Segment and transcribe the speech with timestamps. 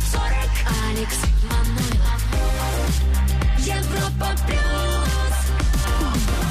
[0.00, 0.32] ТОП 40
[0.88, 2.22] Алекс Манойлов
[3.58, 4.60] Европа Плюс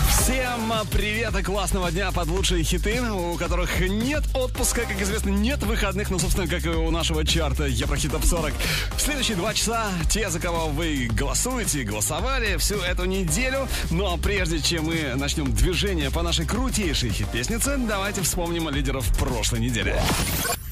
[0.09, 5.63] Всем привет и классного дня под лучшие хиты, у которых нет отпуска, как известно, нет
[5.63, 8.53] выходных, ну, собственно, как и у нашего чарта Еврохит Топ 40.
[8.95, 13.67] В следующие два часа те, за кого вы голосуете, голосовали всю эту неделю.
[13.89, 19.61] Ну а прежде чем мы начнем движение по нашей крутейшей хит-песнице, давайте вспомним лидеров прошлой
[19.61, 19.99] недели.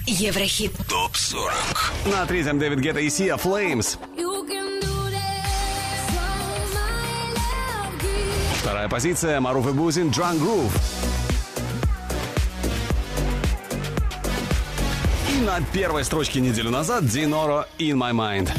[0.10, 1.54] Еврохит ТОП 40.
[2.06, 4.00] На третьем Дэвид Гетта и Сия gives
[8.62, 10.72] Вторая позиция Маруф и Бузин Drunk Groove.
[15.30, 18.50] И на первой строчке неделю назад Диноро In My Mind.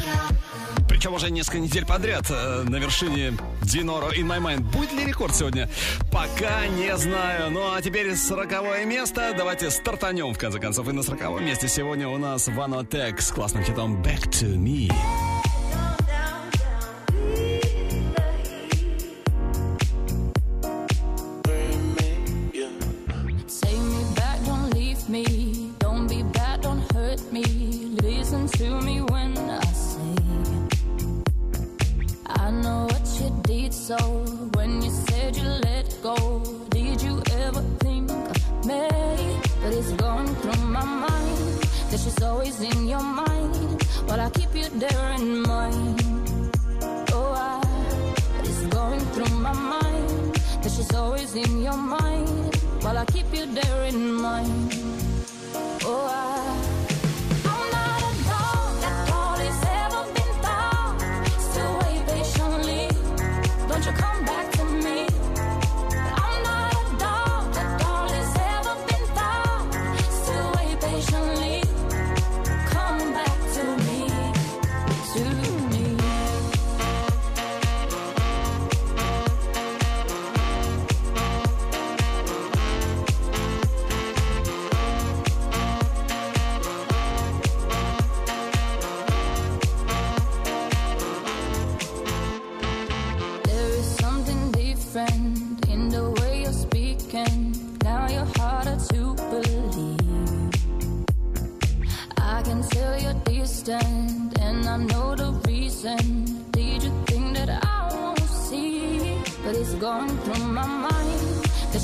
[0.87, 3.33] Причем уже несколько недель подряд э, на вершине
[3.69, 4.61] Диноро In My Mind.
[4.71, 5.69] Будет ли рекорд сегодня?
[6.11, 7.51] Пока не знаю.
[7.51, 9.33] Ну а теперь сороковое место.
[9.37, 10.89] Давайте стартанем, в конце концов.
[10.89, 14.91] И на сороковом месте сегодня у нас Ванотек с классным хитом Back to Me.
[42.61, 43.85] In your mind.
[44.07, 46.01] But I keep you there in mind.
[47.13, 47.61] Oh, I,
[48.43, 52.55] it's going through my mind that she's always in your mind.
[52.81, 54.78] While I keep you there in mind.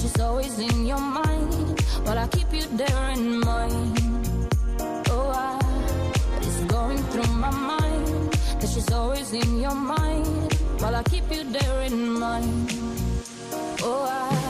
[0.06, 1.82] She's always in your mind.
[2.04, 4.00] While I keep you there in mind.
[5.10, 5.58] Oh, I.
[6.42, 10.54] It's going through my mind that she's always in your mind.
[10.80, 12.72] While I keep you there in mind.
[13.82, 14.45] Oh, I.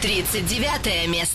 [0.00, 1.29] 39 место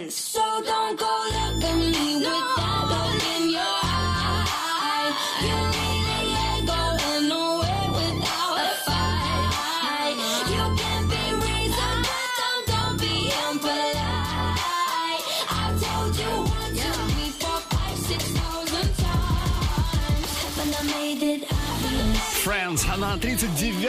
[0.00, 0.39] friends.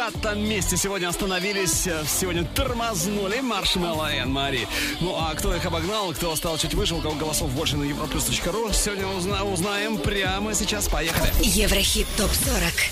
[0.09, 4.67] 39 месте сегодня остановились, э, сегодня тормознули Маршмелло и Мари.
[4.99, 8.73] Ну а кто их обогнал, кто стал чуть выше, у кого голосов больше на europlus.ru,
[8.73, 10.87] сегодня узна- узнаем прямо сейчас.
[10.87, 11.31] Поехали.
[11.41, 12.89] Еврохит ТОП-40.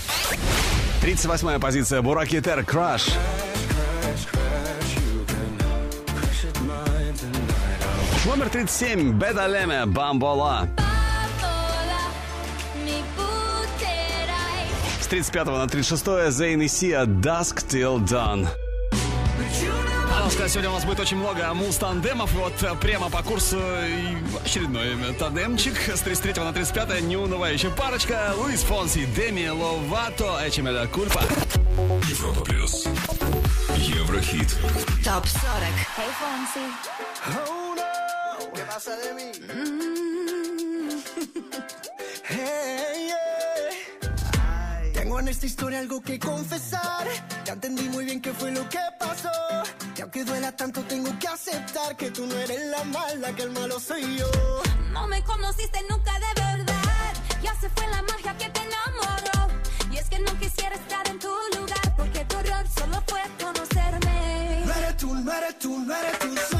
[1.01, 3.07] 38 позиция Бураки Тер Краш.
[8.27, 10.67] Номер 37 Бедалеме Бамбола.
[10.77, 10.88] Paola,
[15.09, 18.47] 35 на 36 Зейн и Сия Dusk Till Dawn.
[20.11, 22.31] А надо сказать, сегодня у нас будет очень много муз-тандемов.
[22.33, 25.73] Вот э, прямо по курсу и очередной э, тандемчик.
[25.95, 28.33] С 33 на 35 неунывающая парочка.
[28.37, 31.23] Луис Фонси, Деми Ловато, Эчемеля Кульпа.
[32.07, 32.85] Европа плюс.
[33.77, 34.55] Еврохит.
[35.03, 35.73] ТОП-40.
[35.97, 36.61] Hey, Fonsi.
[42.29, 43.08] Hey, yeah.
[44.99, 47.07] Tengo en esta historia algo que confesar.
[47.45, 49.31] Ya entendí muy bien qué fue lo que pasó.
[49.95, 53.51] Y aunque duela tanto, tengo que aceptar que tú no eres la mala, que el
[53.51, 54.29] malo soy yo.
[54.91, 57.13] No me conociste nunca de verdad.
[57.41, 59.53] Ya se fue la magia que te enamoró.
[59.89, 61.95] Y es que no quisiera estar en tu lugar.
[61.95, 64.63] Porque tu error solo fue conocerme.
[64.65, 66.58] No eres tú, no eres tú, no eres tú,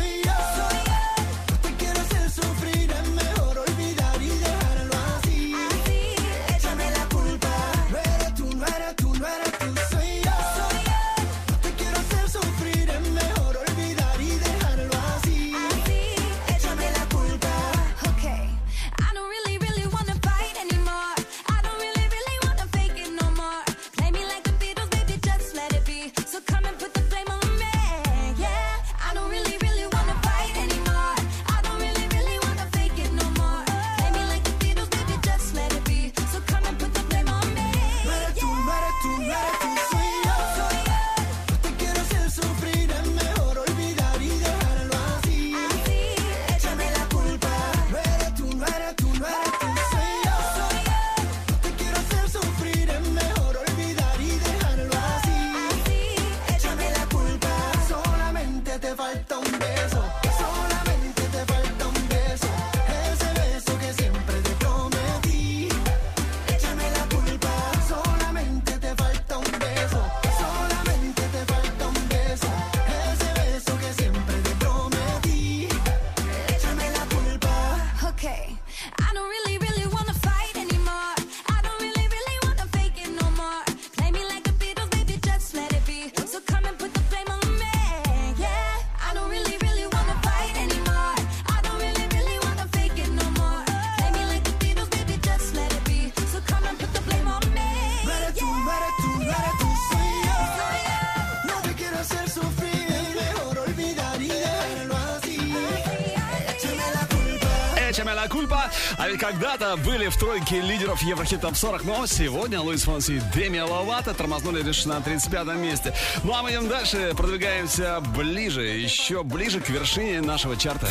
[109.19, 114.13] когда-то были в тройке лидеров Еврохит Топ 40, но сегодня Луис Фонси и Деми Ловато
[114.13, 115.93] тормознули лишь на 35 месте.
[116.23, 120.88] Ну а мы идем дальше, продвигаемся ближе, еще ближе к вершине нашего чарта.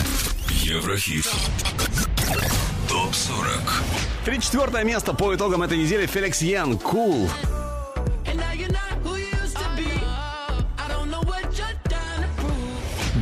[0.51, 1.27] Еврохит.
[2.89, 3.49] Топ 40.
[4.27, 7.31] 34 место по итогам этой недели Феликс Ян, Кул.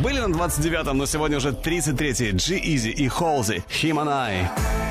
[0.02, 4.85] Были на 29-м, но сегодня уже 33-й G-Eazy и Холзи, Him and I.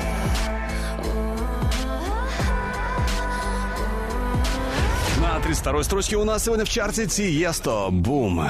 [5.66, 8.48] 32-й строчке у нас сегодня в чарте Тиесто, Бум.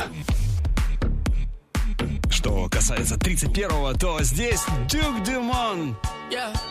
[2.29, 5.97] Что касается 31-го, то здесь Дюк Дюмон.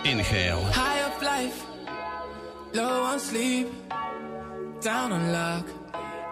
[0.04, 0.62] Inhale.
[0.72, 1.54] High up life,
[2.76, 3.68] low on sleep,
[4.84, 5.66] down on luck.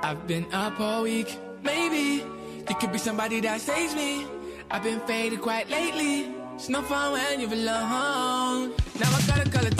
[0.03, 1.35] I've been up all week.
[1.63, 2.23] Maybe
[2.69, 4.27] you could be somebody that saves me.
[4.69, 6.27] I've been faded quite lately.
[6.53, 8.73] It's no fun when you're alone.
[8.99, 9.71] Now I gotta call a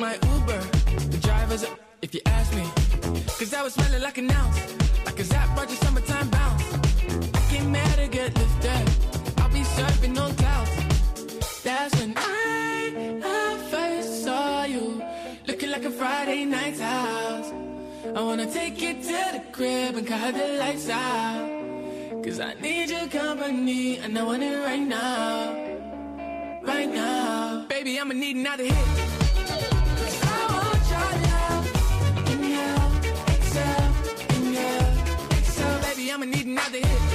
[0.00, 0.60] my Uber.
[1.10, 1.68] The driver's a,
[2.00, 2.64] if you ask me.
[3.38, 4.58] Cause I was smelling like an ounce.
[5.04, 6.64] Like a Zap Roger summertime bounce.
[7.34, 8.84] I came mad to get lifted.
[9.38, 11.62] I'll be surfing on clouds.
[11.62, 15.02] That's when I, I first saw you.
[15.46, 17.52] Looking like a Friday night house.
[18.16, 22.24] I wanna take you to the crib and cut the lights out.
[22.24, 25.52] Cause I need your company and I want it right now.
[26.62, 27.66] Right now.
[27.68, 29.29] Baby, I'ma need another hit.
[36.12, 37.09] I'ma need another hit.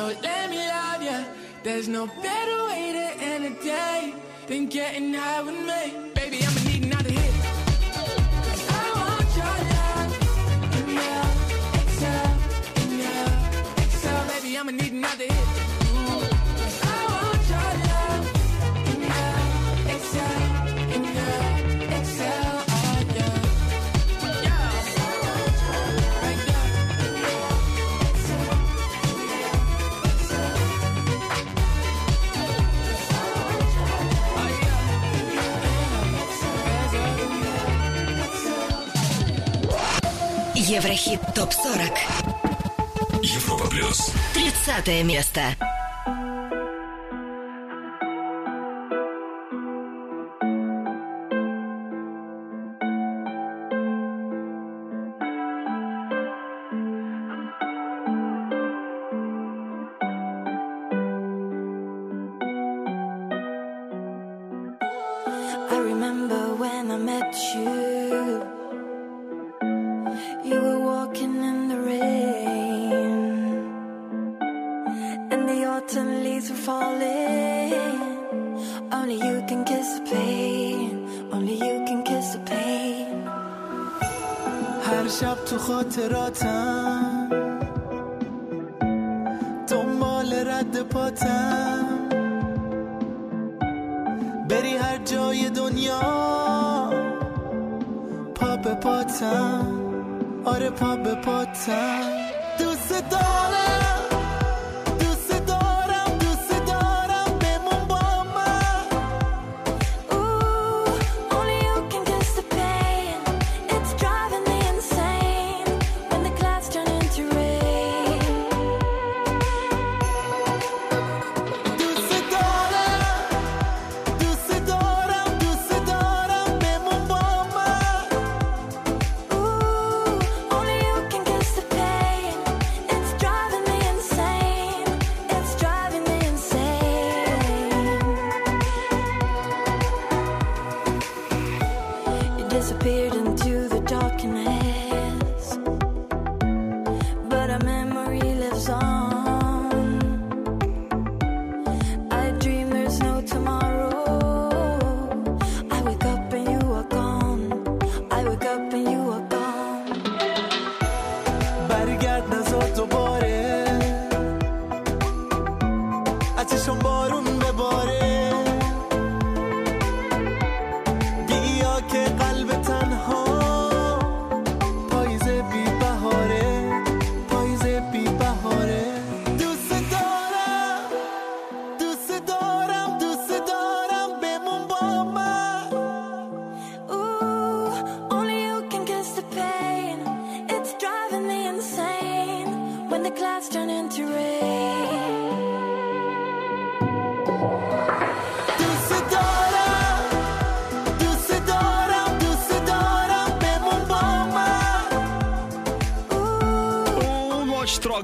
[0.00, 1.26] So let me love you.
[1.62, 4.14] There's no better way to end a day
[4.46, 5.99] than getting high with me.
[40.82, 41.90] Еврохит ТОП-40.
[43.22, 44.12] Европа Плюс.
[44.32, 45.42] 30 место.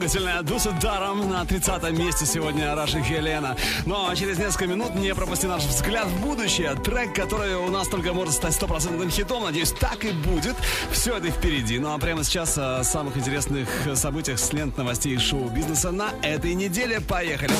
[0.06, 3.56] Трогательная Дуса Даром на 30 месте сегодня Раша Хелена.
[3.86, 6.76] Ну а через несколько минут не пропусти наш взгляд в будущее.
[6.76, 9.42] Трек, который у нас только может стать стопроцентным хитом.
[9.42, 10.54] Надеюсь, так и будет.
[10.92, 11.80] Все это впереди.
[11.80, 17.00] Ну а прямо сейчас о самых интересных событиях с лент новостей шоу-бизнеса на этой неделе.
[17.00, 17.54] Поехали!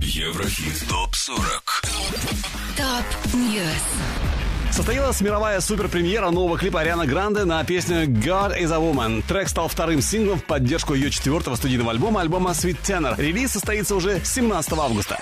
[0.00, 1.62] Еврохит ТОП-40
[2.76, 4.05] Top News.
[4.76, 9.24] Состоялась мировая суперпремьера нового клипа Арианы Гранде на песню God is a Woman.
[9.26, 13.14] Трек стал вторым синглом в поддержку ее четвертого студийного альбома, альбома Sweetener.
[13.16, 15.18] Релиз состоится уже 17 августа.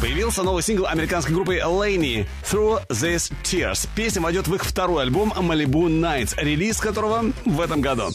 [0.00, 3.86] Появился новый сингл американской группы Laney Through These Tears.
[3.94, 8.08] Песня войдет в их второй альбом Malibu Nights, релиз которого в этом году.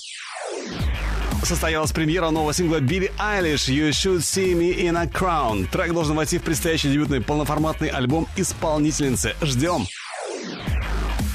[1.44, 5.68] Состоялась премьера нового сингла Билли Айлиш «You Should See Me in a Crown».
[5.72, 9.36] Трек должен войти в предстоящий дебютный полноформатный альбом исполнительницы.
[9.44, 9.86] Ждем!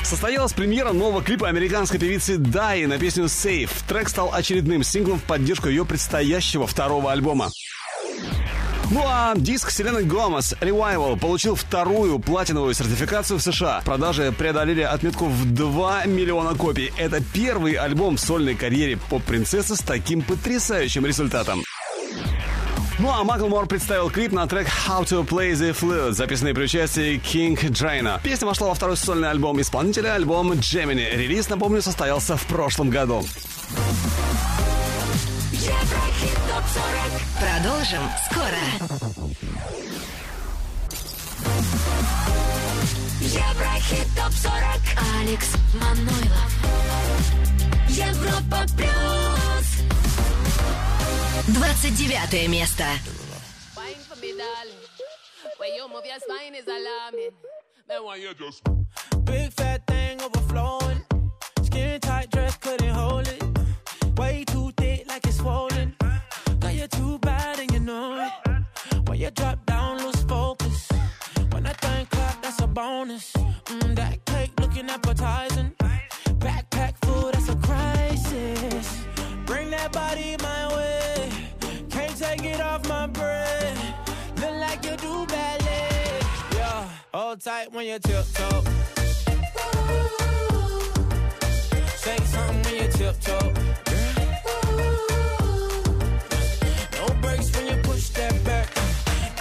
[0.07, 3.69] Состоялась премьера нового клипа американской певицы Дай на песню Safe.
[3.89, 7.51] Трек стал очередным синглом в поддержку ее предстоящего второго альбома.
[8.93, 13.83] Ну а диск Селены Гомес Revival получил вторую платиновую сертификацию в США.
[13.85, 16.93] Продажи преодолели отметку в 2 миллиона копий.
[16.97, 21.65] Это первый альбом в сольной карьере поп-принцессы с таким потрясающим результатом.
[22.99, 27.21] Ну а Маклмор представил клип на трек How to Play the Flute, записанный при участии
[27.21, 28.21] King Джейна.
[28.23, 31.15] Песня вошла во второй сольный альбом исполнителя, альбом Gemini.
[31.15, 33.23] Релиз, напомню, состоялся в прошлом году.
[35.53, 38.63] Еврохит ТОП-40 Продолжим скоро.
[43.21, 44.81] Еврохит ТОП-40
[45.21, 46.51] Алекс Манойлов.
[47.91, 49.36] Европа Плюс
[51.54, 52.84] 29 место.
[53.76, 54.82] Wine for me, darling.
[55.58, 57.32] Where you move your spine is alarming.
[57.88, 58.62] Then why you just
[59.26, 61.02] Big fat thing overflowing.
[61.64, 63.44] Skin tight dress couldn't hold it.
[64.18, 65.96] Way too thick like it's swollen.
[66.60, 69.08] Girl, you're too bad and you know it.
[69.08, 70.90] When you drop down, lose focus.
[71.52, 73.35] When that thing clap, that's a bonus.
[87.39, 88.63] Tight when you tiptoe.
[91.97, 93.53] Say something when you tiptoe.
[96.93, 98.75] No breaks when you push that back.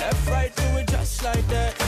[0.02, 1.85] Left, right, do it just like that.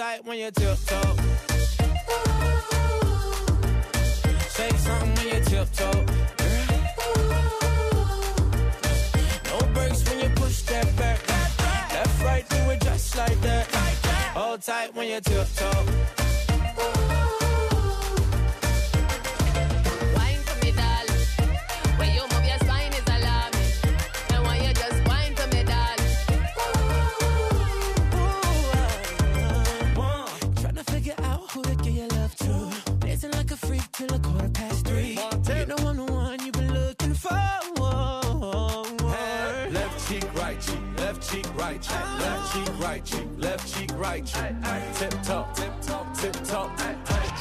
[0.00, 1.14] Tight when you tiptoe.
[4.48, 6.04] Say something when you tiptoe.
[9.44, 11.18] No breaks when you push that back.
[11.92, 13.66] Left, right, do it just like that.
[14.32, 16.10] Hold tight when you tiptoe.
[42.90, 44.52] Right cheek, left cheek, right cheek.
[44.94, 46.68] Tip top, tip top, tip top.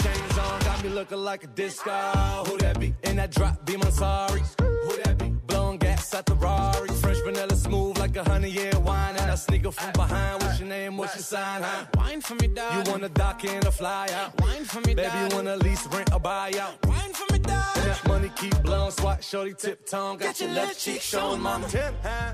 [0.04, 1.90] Chains on, got me looking like a disco.
[1.92, 2.94] Ah, who that be?
[3.04, 4.44] In that drop, be my sorry.
[4.60, 5.30] Who that be?
[5.48, 6.90] Blowing gas at the Rari.
[7.04, 9.16] Fresh vanilla smooth like a honey year wine.
[9.18, 10.44] And I sneak up from behind.
[10.44, 10.98] What's your name?
[10.98, 11.64] What's your sign?
[11.64, 11.86] Huh?
[11.98, 12.86] Wine for me, darling.
[12.86, 14.40] You wanna dock in a fly out?
[14.42, 15.32] Wine for me, Baby, darling.
[15.32, 16.74] you wanna lease, rent, or buy out?
[16.86, 17.78] Wine for me, dog.
[17.78, 20.18] And that money keep blowing, swat, shorty, tip tongue.
[20.18, 21.68] Got, your left cheek showing, mama.
[21.68, 22.34] Tip, huh?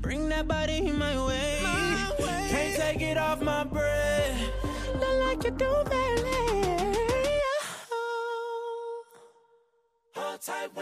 [0.00, 2.37] Bring that body in my way.
[2.48, 4.40] Can't take it off my breath.
[4.94, 5.78] Look like you do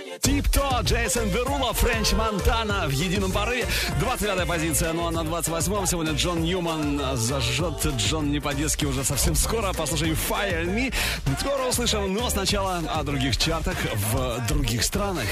[0.07, 3.66] you Тип-то, Джейсон Дерула, Френч Монтана в едином порыве.
[4.00, 9.35] 29 позиция, ну а на 28-м сегодня Джон Ньюман зажжет Джон не по-детски уже совсем
[9.35, 9.72] скоро.
[9.72, 10.94] Послушаем Fire and Me.
[11.40, 15.26] Скоро услышим, но сначала о других чартах в других странах.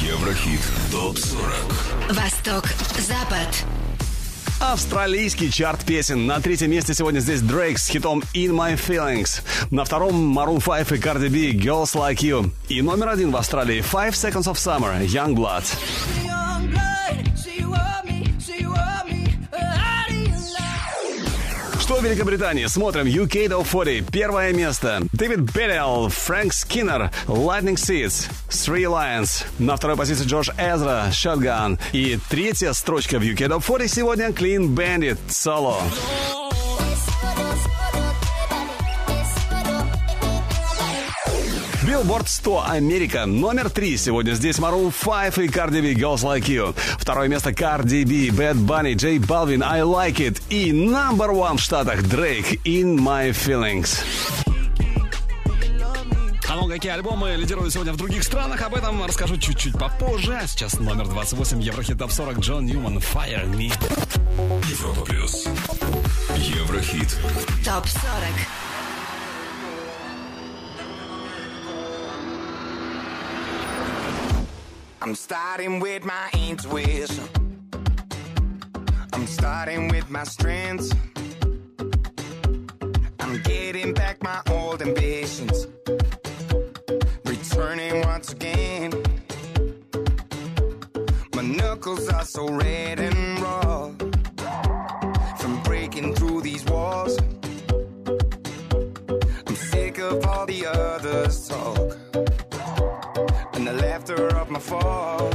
[0.00, 0.60] Еврохит
[0.90, 2.64] ТОП-40 Восток,
[2.98, 3.64] Запад.
[4.60, 6.26] Австралийский чарт песен.
[6.26, 9.40] На третьем месте сегодня здесь Дрейк с хитом In My Feelings.
[9.70, 12.50] На втором Maroon 5 и Cardi B Girls Like You.
[12.68, 15.64] И номер один в Австралии Five Seconds of Summer Youngblood.
[16.24, 18.97] Young blood, she want me, she want
[22.00, 22.66] Великобритании?
[22.66, 23.06] Смотрим.
[23.06, 24.10] UK Top 40.
[24.10, 25.00] Первое место.
[25.12, 29.44] Дэвид Беллиал, Фрэнк Скиннер, Lightning Seeds, Three Lions.
[29.58, 31.78] На второй позиции Джош Эзра, Shotgun.
[31.92, 35.82] И третья строчка в UK Top 40 сегодня Clean Bandit, Solo.
[41.98, 43.26] Билборд 100 Америка.
[43.26, 46.72] Номер три сегодня здесь Maroon 5 и Cardi B Girls Like You.
[46.96, 50.40] Второе место Cardi B, Bad Bunny, J Balvin I Like It.
[50.48, 53.98] И number one в Штатах Drake In My Feelings.
[56.48, 60.38] А ну, какие альбомы лидируют сегодня в других странах, об этом расскажу чуть-чуть попозже.
[60.40, 63.72] А сейчас номер 28 Еврохит Топ 40 Джон Ньюман Fire In Me.
[64.70, 65.48] Европа плюс.
[66.36, 67.18] Еврохит.
[67.64, 68.67] ТОП 40.
[75.00, 77.24] I'm starting with my intuition.
[79.12, 80.92] I'm starting with my strengths.
[83.20, 85.68] I'm getting back my old ambitions.
[87.24, 88.92] Returning once again.
[91.34, 93.92] My knuckles are so red and raw.
[95.38, 97.16] From breaking through these walls.
[99.46, 101.87] I'm sick of all the others' talk
[104.68, 105.30] fall.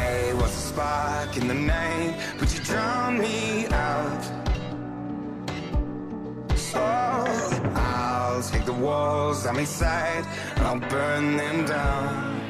[0.00, 4.24] I was a spark in the night, but you drowned me out.
[6.56, 6.80] So
[7.74, 10.24] I'll take the walls I'm inside
[10.56, 12.40] and I'll burn them down.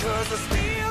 [0.00, 0.87] Cause I still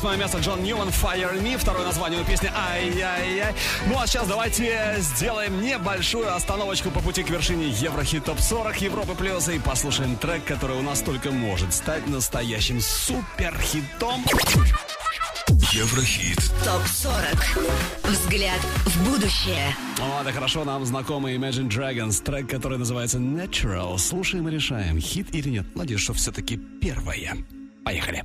[0.00, 1.58] 25 на 28 место Джон Ньюман Fire Me.
[1.58, 3.54] Второе название у песни Ай-яй-яй.
[3.86, 9.14] Ну а сейчас давайте сделаем небольшую остановочку по пути к вершине Еврохит Топ 40 Европы
[9.14, 14.24] Плюс и послушаем трек, который у нас только может стать настоящим суперхитом.
[15.72, 16.38] Еврохит.
[16.64, 17.24] ТОП 40.
[18.04, 19.74] Взгляд в будущее.
[20.00, 23.98] О, да хорошо, нам знакомый Imagine Dragons, трек, который называется Natural.
[23.98, 25.66] Слушаем и решаем, хит или нет.
[25.76, 27.36] Надеюсь, что все-таки первое.
[27.84, 28.24] Поехали.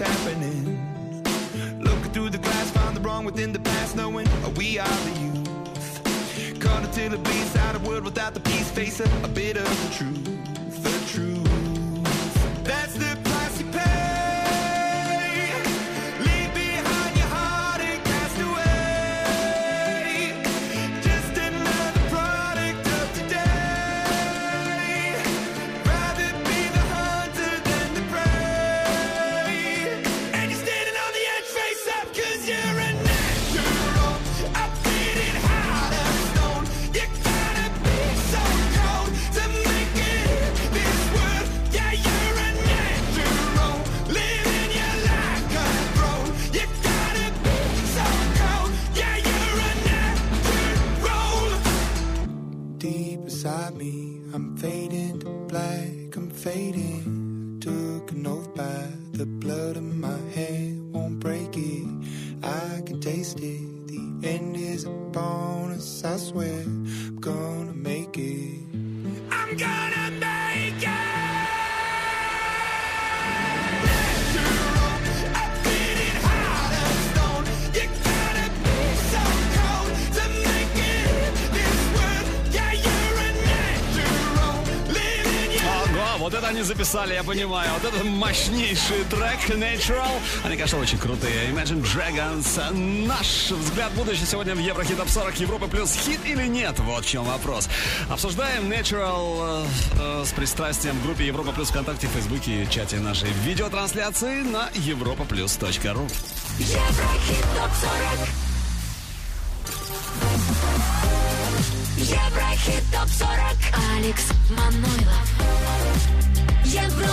[0.00, 0.80] Happening?
[1.78, 6.60] Looking through the glass, find the wrong within the past, knowing we are the youth.
[6.60, 9.64] Caught until it bleeds out a world without the peace, face a, a bit of
[9.64, 10.39] the truth,
[86.80, 87.70] записали, я понимаю.
[87.74, 90.10] Вот это мощнейший трек Natural.
[90.44, 91.50] Они, конечно, очень крутые.
[91.50, 92.72] Imagine Dragons.
[93.06, 96.78] Наш взгляд будущее сегодня в Еврохит Топ 40 Европы плюс хит или нет?
[96.78, 97.68] Вот в чем вопрос.
[98.08, 99.66] Обсуждаем Natural
[99.98, 104.70] э, э, с пристрастием в группе Европа плюс ВКонтакте, Фейсбуке и чате нашей видеотрансляции на
[104.74, 106.10] europaplus.ru.
[106.58, 108.28] Еврохит топ 40
[111.98, 113.28] Еврохит топ 40
[113.98, 115.59] Алекс Манойлов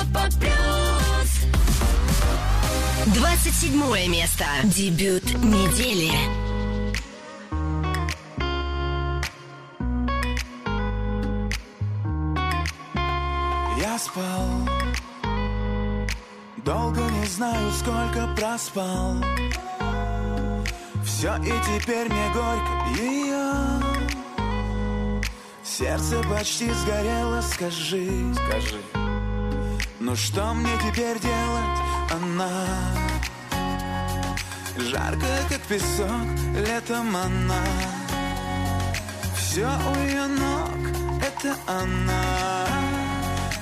[0.07, 1.45] Европа плюс.
[3.15, 4.45] 27 место.
[4.63, 6.11] Дебют недели.
[13.79, 14.47] Я спал.
[16.63, 19.15] Долго не знаю, сколько проспал.
[21.03, 23.53] Все и теперь мне горько ее
[25.63, 28.33] Сердце почти сгорело, скажи.
[28.33, 28.96] Скажи
[30.07, 32.65] Ну что мне теперь делать, она
[34.77, 36.29] Жарко, как песок,
[36.65, 37.61] летом она.
[39.35, 42.23] Все у ее ног, это она.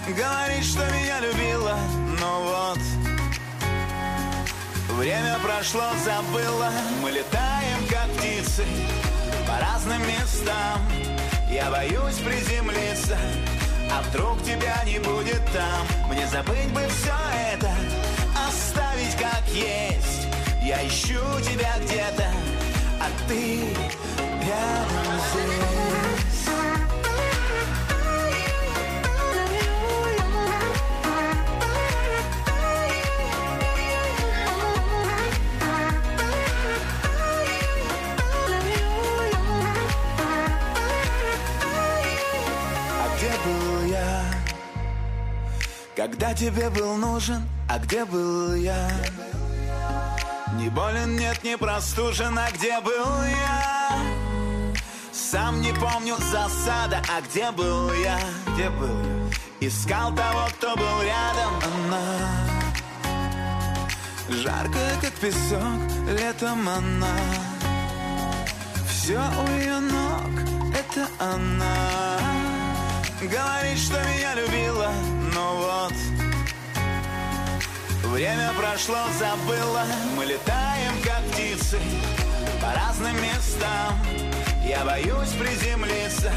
[0.08, 1.80] Говорит, что меня любила,
[2.22, 2.80] но вот
[5.00, 6.70] Время прошло, забыла.
[7.02, 8.66] Мы летаем, как птицы
[9.48, 10.80] По разным местам.
[11.50, 13.18] Я боюсь приземлиться
[13.98, 16.10] А вдруг тебя не будет там?
[16.10, 17.14] Мне забыть бы все
[17.54, 17.72] это
[18.46, 20.28] Оставить как есть.
[20.62, 22.28] Я ищу тебя где-то
[23.00, 23.60] А ты
[24.42, 25.95] рядом здесь
[46.06, 48.92] Когда тебе был нужен, а где был я?
[50.54, 53.90] Не болен, нет, не простужен, а где был я?
[55.12, 58.20] Сам не помню засада, а где был я?
[58.54, 59.68] Где был я?
[59.68, 62.04] Искал того, кто был рядом, она
[64.30, 67.18] Жарко, как песок, летом она
[68.88, 70.30] Все у ее ног,
[70.72, 72.20] это она
[73.24, 74.92] Говорит, что меня любила,
[75.36, 75.94] но вот
[78.12, 79.84] Время прошло, забыла.
[80.16, 81.78] Мы летаем, как птицы
[82.62, 84.00] По разным местам.
[84.66, 86.32] Я боюсь приземлиться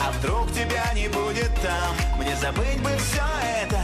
[0.00, 2.18] А вдруг тебя не будет там.
[2.18, 3.24] Мне забыть бы все
[3.62, 3.80] это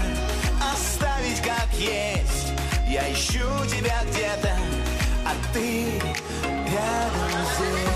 [0.73, 2.53] Оставить как есть.
[2.89, 4.57] Я ищу тебя где-то,
[5.27, 6.01] а ты
[6.45, 7.96] рядом здесь.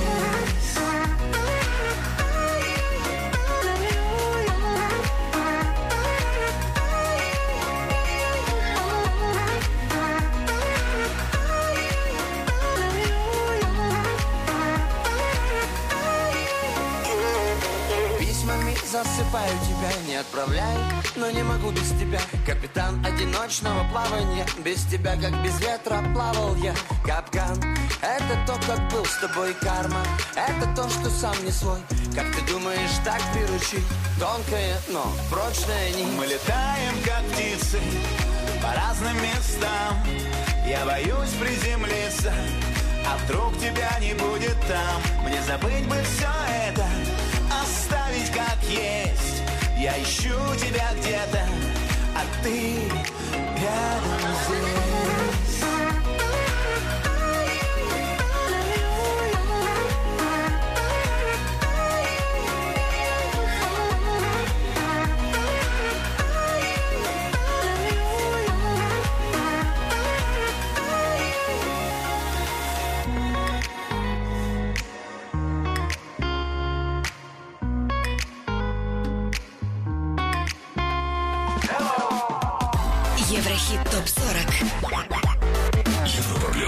[18.91, 20.81] Засыпаю тебя, не отправляю,
[21.15, 22.21] но не могу без тебя.
[22.45, 26.75] Капитан одиночного плавания, без тебя, как без ветра, плавал я.
[27.05, 27.57] Капкан,
[28.03, 30.03] это то, как был с тобой карма,
[30.35, 31.79] это то, что сам не свой.
[32.15, 33.87] Как ты думаешь, так приручить?
[34.19, 36.09] Тонкая, но прочная нить.
[36.19, 37.79] Мы летаем, как птицы,
[38.61, 39.95] по разным местам.
[40.67, 42.35] Я боюсь приземлиться,
[43.07, 45.25] а вдруг тебя не будет там?
[45.25, 46.29] Мне забыть бы все
[46.69, 46.85] это,
[47.91, 49.43] оставить как есть.
[49.77, 51.47] Я ищу тебя где-то,
[52.15, 52.89] а ты
[53.61, 55.10] рядом здесь.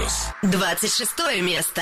[0.03, 0.27] Плюс.
[0.43, 1.81] 26 место.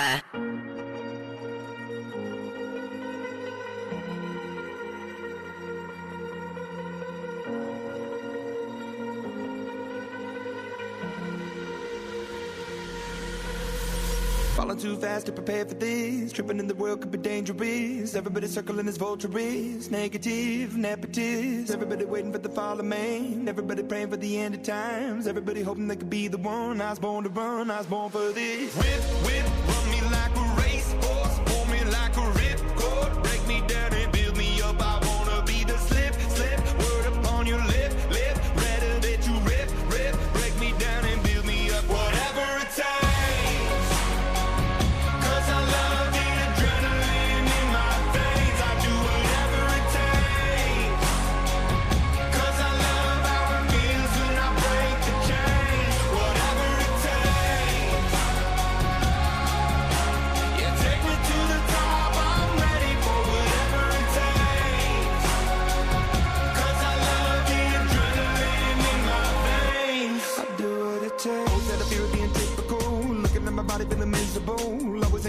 [14.62, 16.32] Falling too fast to prepare for this.
[16.32, 18.14] Tripping in the world could be dangerous.
[18.14, 19.90] Everybody circling as vultures.
[19.90, 21.72] Negative, nepotist.
[21.72, 23.48] Everybody waiting for the fall of man.
[23.48, 25.26] Everybody praying for the end of times.
[25.26, 26.80] Everybody hoping they could be the one.
[26.80, 27.72] I was born to run.
[27.72, 28.76] I was born for this.
[28.76, 29.41] Whip, whip,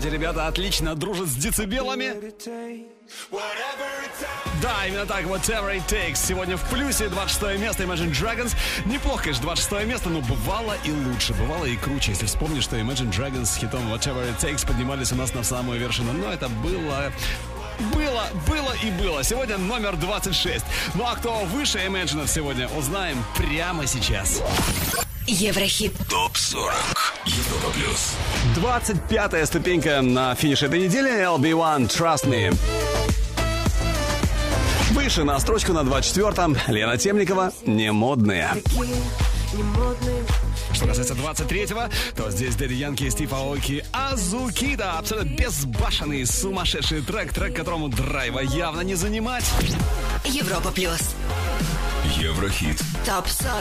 [0.00, 2.14] Эти ребята отлично дружат с децибелами.
[4.62, 6.16] Да, именно так, whatever it takes.
[6.16, 8.56] Сегодня в плюсе 26 место Imagine Dragons.
[8.86, 12.12] Неплохо, конечно, 26 место, но бывало и лучше, бывало и круче.
[12.12, 15.78] Если вспомнишь, что Imagine Dragons с хитом Whatever it takes поднимались у нас на самую
[15.78, 16.14] вершину.
[16.14, 17.12] Но это было...
[17.94, 19.22] Было, было и было.
[19.22, 20.64] Сегодня номер 26.
[20.94, 24.40] Ну а кто выше Imagine сегодня, узнаем прямо сейчас.
[25.26, 26.72] Еврохит ТОП-40.
[27.26, 28.14] Европа плюс.
[28.56, 31.10] 25-я ступенька на финише этой недели.
[31.10, 32.56] LB1 Trust Me.
[34.90, 38.48] Выше на строчку на 24-м Лена Темникова «Не модные».
[38.54, 38.86] Такие
[39.52, 40.24] не модные,
[40.72, 44.98] Что касается 23-го, то здесь Дэдди Янки и Стив Аоки Азукида.
[44.98, 49.44] Абсолютно безбашенный, сумасшедший трек, трек, которому драйва явно не занимать.
[50.24, 51.00] Европа плюс.
[52.16, 52.80] Еврохит.
[53.04, 53.54] Топ 40.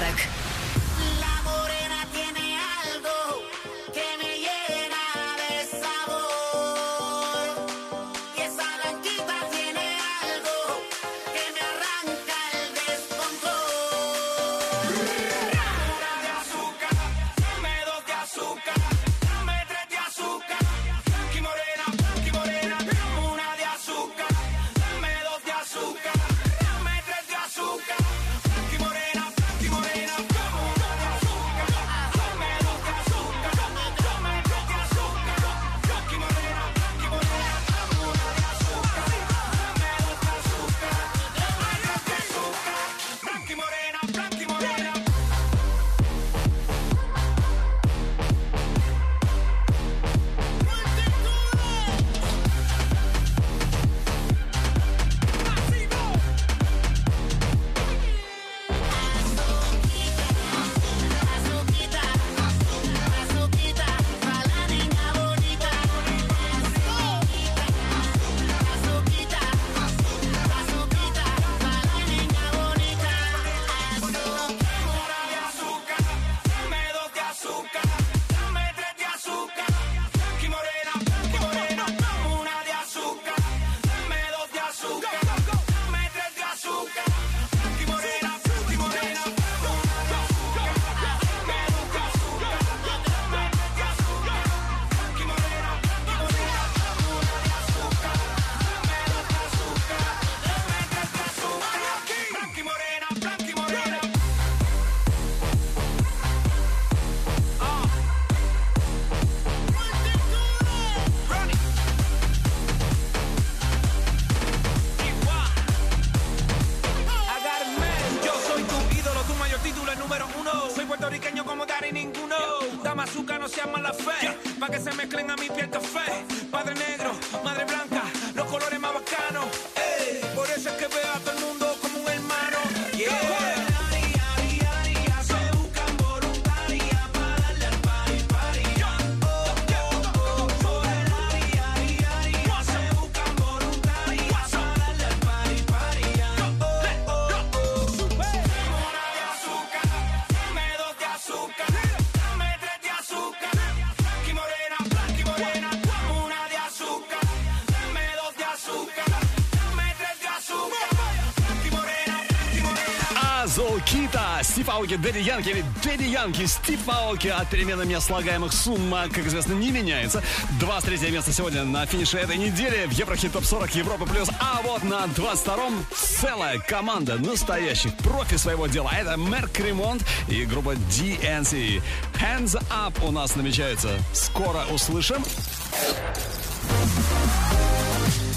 [164.39, 169.07] Азукита, Стив Аоки, Дэдди Янки или Дэдди Янки, Стив Аоки от перемены мест слагаемых сумма,
[169.09, 170.23] как известно, не меняется.
[170.59, 174.29] 23 место сегодня на финише этой недели в Еврохит Топ 40 Европа Плюс.
[174.39, 178.91] А вот на 22-м целая команда настоящих профи своего дела.
[178.91, 181.81] Это Мерк Ремонт и группа DNC.
[182.15, 183.89] Hands Up у нас намечается.
[184.13, 185.23] Скоро услышим.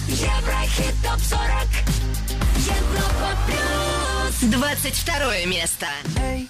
[0.09, 1.40] Еврохит топ 40.
[2.57, 4.22] Европа плюс.
[4.41, 5.86] 22 место.
[6.18, 6.47] Hey,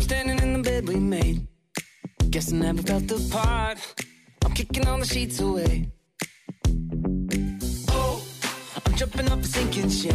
[0.00, 1.46] standing in the bed we made.
[2.30, 3.78] Guess I never felt the part.
[4.44, 5.90] I'm kicking all the sheets away.
[7.88, 8.22] Oh,
[8.86, 10.14] I'm jumping off a sinking ship.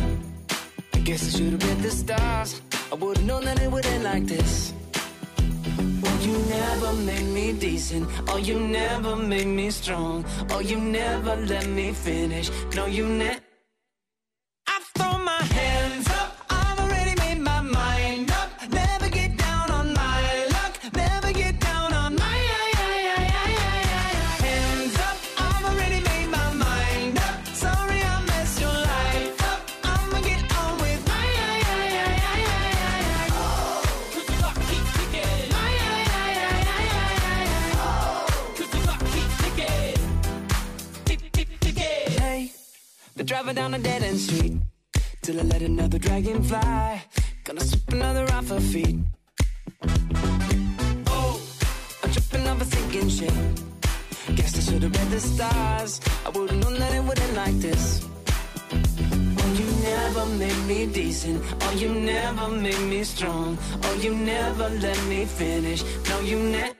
[0.94, 2.62] I guess I should have read the stars.
[2.92, 4.74] I would've known that it would end like this.
[6.06, 8.10] Oh, you never made me decent.
[8.28, 10.26] Oh, you never made me strong.
[10.52, 12.50] Oh, you never let me finish.
[12.76, 13.42] No, you never.
[43.31, 44.55] Driving down a dead end street
[45.23, 47.01] till I let another dragon fly.
[47.45, 48.99] Gonna slip another off her feet.
[51.07, 51.41] Oh,
[52.03, 53.33] I'm tripping off a sinking ship.
[54.35, 56.01] Guess I should have read the stars.
[56.27, 58.05] I would've known that it would end like this.
[59.39, 61.41] Oh, you never made me decent.
[61.61, 63.57] Oh, you never made me strong.
[63.85, 65.85] Oh, you never let me finish.
[66.09, 66.80] No, you never.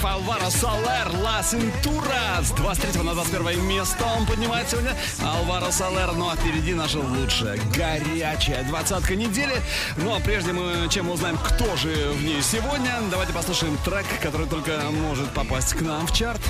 [0.00, 4.96] Шериф Алваро Салер Ла Синтура с 23 на 21 место он поднимает сегодня.
[5.22, 9.54] Алваро Салер, ну а впереди наша лучшая, горячая двадцатка недели.
[9.96, 14.46] Ну а прежде мы, чем узнаем, кто же в ней сегодня, давайте послушаем трек, который
[14.46, 16.40] только может попасть к нам в чарт.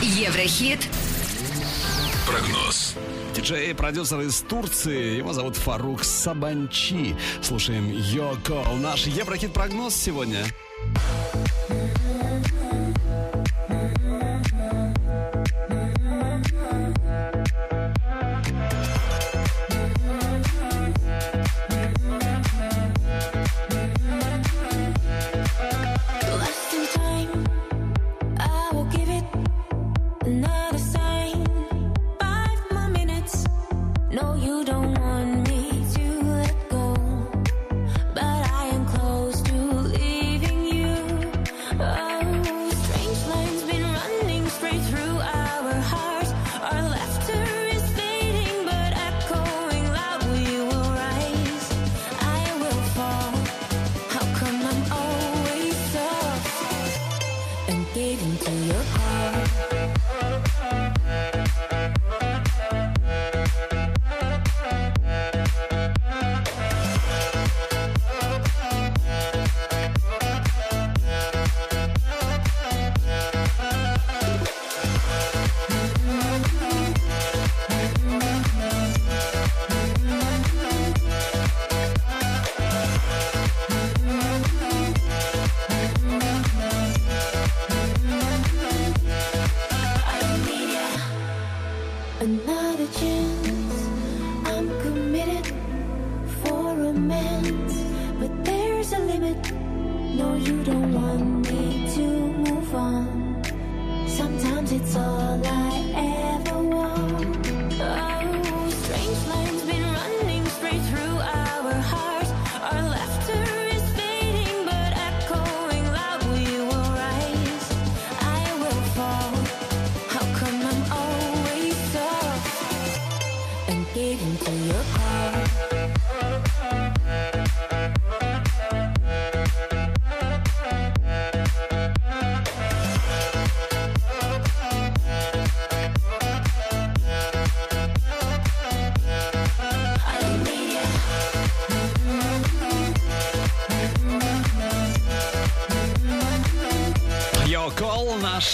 [0.00, 0.86] Еврохит.
[2.26, 2.94] Прогноз.
[3.34, 5.16] Диджей и продюсер из Турции.
[5.16, 7.16] Его зовут Фарук Сабанчи.
[7.42, 8.64] Слушаем Йоко.
[8.76, 10.44] Наш Еврохит прогноз сегодня.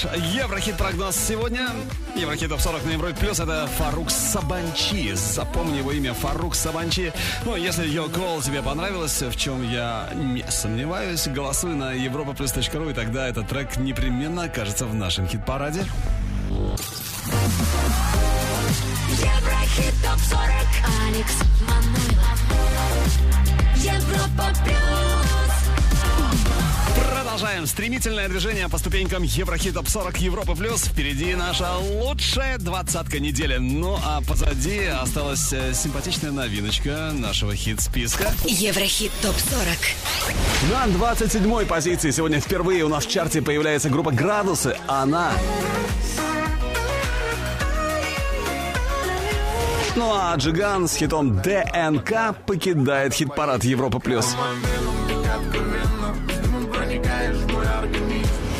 [0.05, 1.71] Наш Еврохит-прогноз сегодня.
[2.17, 5.13] Еврохит топ 40 на Европе Плюс это Фарук Сабанчи.
[5.15, 7.13] Запомни его имя Фарук Сабанчи.
[7.45, 12.95] Ну, если Йо Кол тебе понравилось, в чем я не сомневаюсь, голосуй на europaplus.ru, и
[12.95, 15.85] тогда этот трек непременно окажется в нашем хит-параде.
[19.11, 20.39] Еврохит топ-40
[21.09, 22.54] Алекс Манойлов
[27.45, 30.85] Продолжаем стремительное движение по ступенькам Еврохит топ 40 Европы плюс.
[30.85, 33.59] Впереди наша лучшая двадцатка недели.
[33.59, 38.33] Ну а позади осталась э, симпатичная новиночка нашего хит-списка.
[38.47, 40.73] Еврохит ТОП-40.
[40.73, 44.79] На 27-й позиции сегодня впервые у нас в чарте появляется группа «Градусы».
[44.89, 45.33] Она...
[49.97, 54.35] Ну а Джиган с хитом ДНК покидает хит-парад Европа плюс.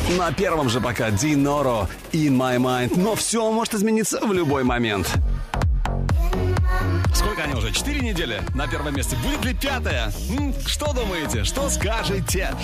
[0.09, 2.93] На первом же пока Диноро In My Mind.
[2.95, 5.11] Но все может измениться в любой момент.
[7.13, 7.71] Сколько они уже?
[7.71, 9.17] Четыре недели на первом месте.
[9.23, 10.13] Будет ли пятая?
[10.67, 11.43] Что думаете?
[11.43, 12.55] Что скажете?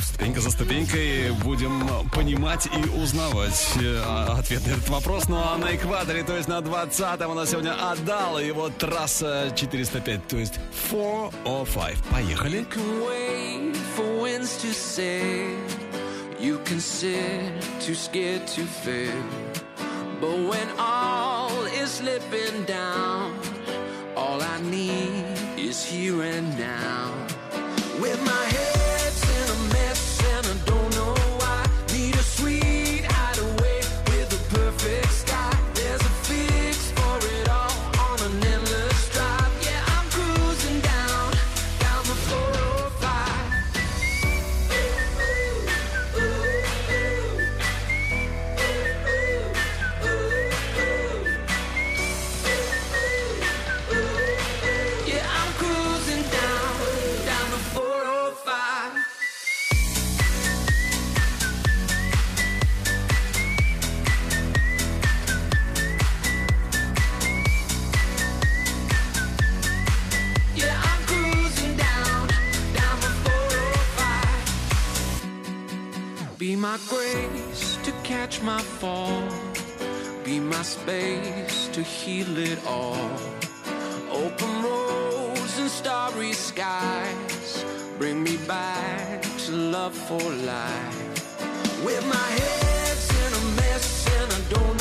[0.00, 5.28] Ступенька за ступенькой будем понимать и узнавать э, ответ на этот вопрос.
[5.28, 10.28] Ну а на экваторе, то есть на 20-м у нас сегодня и его трасса 405,
[10.28, 10.54] то есть
[10.90, 11.96] 405.
[12.10, 12.64] Поехали.
[15.60, 15.89] can
[16.40, 19.22] You can sit too scared to fail.
[20.22, 23.38] But when all is slipping down,
[24.16, 25.24] all I need
[25.58, 27.12] is here and now.
[28.00, 28.69] With my head's
[76.60, 79.26] my grace to catch my fall.
[80.24, 83.10] Be my space to heal it all.
[84.10, 87.64] Open roads and starry skies.
[87.96, 91.82] Bring me back to love for life.
[91.82, 94.79] With my head's in a mess and I don't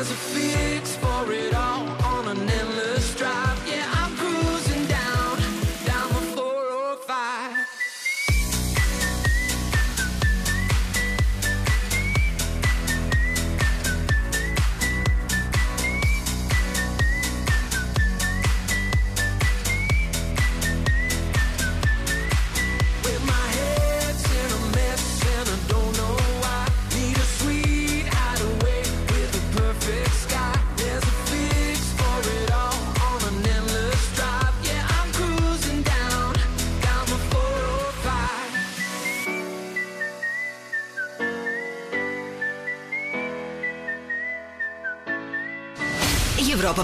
[0.00, 1.49] There's a fix for it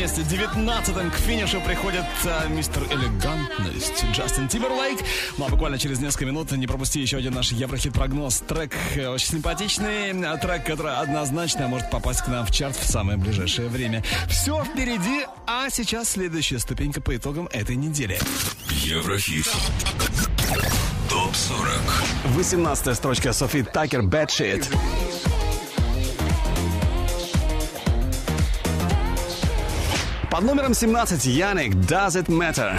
[0.00, 0.22] Месте.
[0.22, 4.98] 19 к финишу приходит э, мистер Элегантность Джастин Тимберлейк.
[5.36, 8.38] Ну а буквально через несколько минут не пропусти еще один наш Еврохит-прогноз.
[8.48, 12.90] Трек э, очень симпатичный, э, трек, который однозначно может попасть к нам в чарт в
[12.90, 14.02] самое ближайшее время.
[14.26, 18.18] Все впереди, а сейчас следующая ступенька по итогам этой недели.
[18.70, 19.52] Еврохит.
[21.10, 21.70] Топ 40.
[22.36, 24.66] 18 строчка Софи Такер Bad Shit.
[30.40, 32.72] Под номером 17 Яник Does It Matter.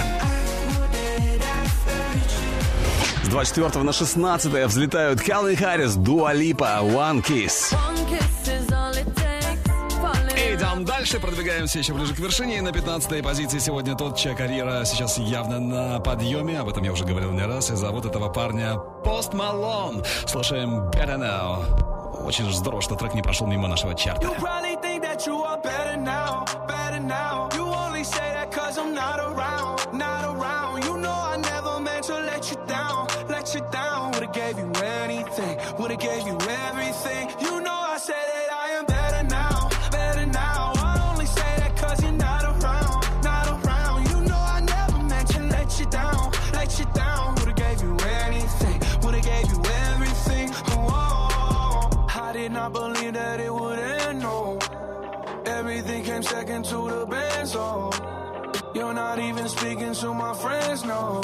[3.24, 7.76] С 24 на 16 взлетают Калвин Харрис, Дуа Липа, One Kiss.
[10.36, 12.58] И идем дальше, продвигаемся еще ближе к вершине.
[12.58, 16.62] И на 15 позиции сегодня тот, чья карьера сейчас явно на подъеме.
[16.62, 17.70] Об этом я уже говорил не раз.
[17.70, 20.04] И зовут этого парня Пост Малон.
[20.26, 22.02] Слушаем Better Now.
[22.26, 24.28] Очень здорово, что трек не прошел мимо нашего чарта.
[24.28, 27.41] You probably think that you are better now, better now.
[28.02, 30.84] Only say that cause I'm not around, not around.
[30.86, 34.14] You know I never meant to let you down, let you down.
[34.14, 36.36] Would've gave you anything, would've gave you
[36.66, 37.30] everything.
[37.40, 40.74] You know I said that I am better now, better now.
[40.78, 44.10] I only say that cause you're not around, not around.
[44.10, 47.36] You know I never meant to let you down, let you down.
[47.36, 47.96] Would've gave you
[48.26, 50.50] anything, would've gave you everything.
[50.70, 54.58] Oh, I did not believe that it would end, no.
[55.46, 57.91] Everything came second to the band, so
[58.94, 61.22] not even speaking to my friends, no.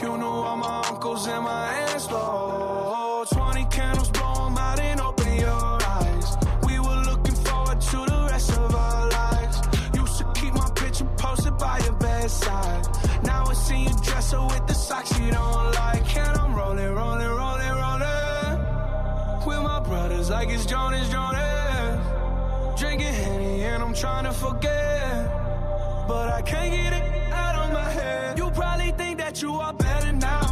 [0.00, 3.24] You knew all my uncles and my aunts, though.
[3.30, 6.36] 20 candles, blow 'em out and open your eyes.
[6.64, 9.56] We were looking forward to the rest of our lives.
[9.94, 12.86] Used to keep my picture posted by your bedside.
[13.24, 16.16] Now I see you dress her with the socks you don't like.
[16.16, 18.58] And I'm rolling, rolling, rolling, rolling.
[19.46, 22.00] With my brothers like it's Jonas, Jonas.
[22.78, 25.45] Drinking Henny and I'm trying to forget.
[26.06, 28.38] But I can't get it out of my head.
[28.38, 30.45] You probably think that you are better now,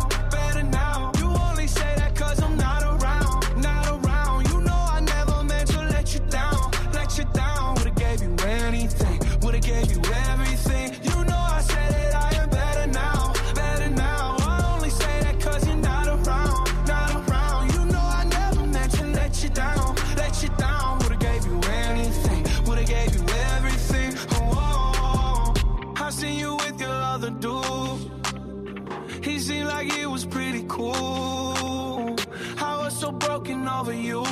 [27.24, 29.24] another dude.
[29.24, 32.16] He seemed like he was pretty cool.
[32.58, 34.22] I was so broken over you.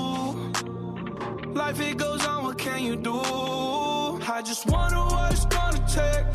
[1.55, 3.20] Life it goes on, what can you do?
[4.34, 6.26] I just wonder what it's gonna take.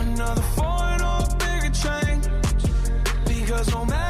[0.00, 2.24] Another foreign or bigger change.
[3.26, 4.09] Because no matter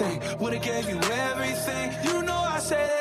[0.00, 1.92] anything, would've gave you everything.
[2.04, 2.95] You know I say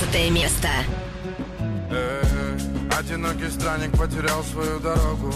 [0.00, 0.68] 14 место.
[1.90, 5.32] Эй, Одинокий странник потерял свою дорогу.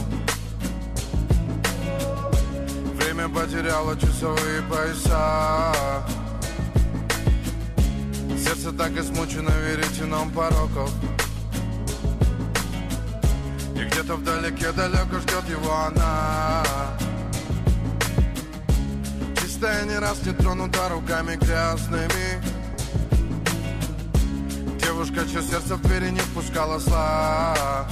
[2.94, 5.72] Время потеряло часовые пояса.
[8.36, 10.90] Сердце так измучено веретеном пороков.
[13.76, 16.64] И где-то вдалеке далеко ждет его она.
[19.40, 22.57] Чистая не раз не тронута руками грязными
[25.08, 27.86] Девушка, чье сердце в двери не впускала зла.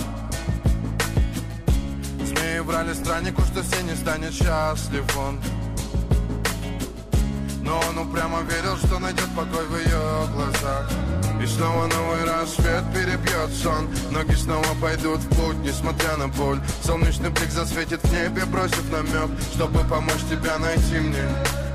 [2.24, 5.40] Змеи врали страннику, что все не станет счастлив он.
[7.62, 10.90] Но он упрямо верил, что найдет покой в ее глазах.
[11.42, 13.88] И снова новый рассвет перебьет сон.
[14.10, 16.60] Ноги снова пойдут в путь, несмотря на боль.
[16.82, 21.65] Солнечный блик засветит в небе, бросив намек Чтобы помочь тебя найти мне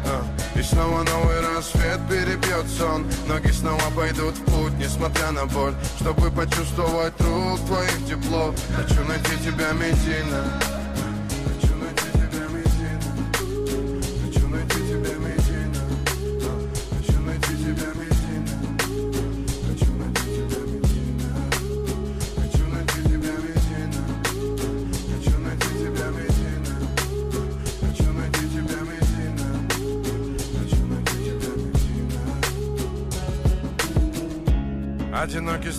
[0.56, 3.06] И снова новый рассвет перебьет сон.
[3.28, 5.74] Ноги снова пойдут в путь, несмотря на боль.
[6.00, 10.81] Чтобы почувствовать рук твоих тепло Хочу найти тебя медийно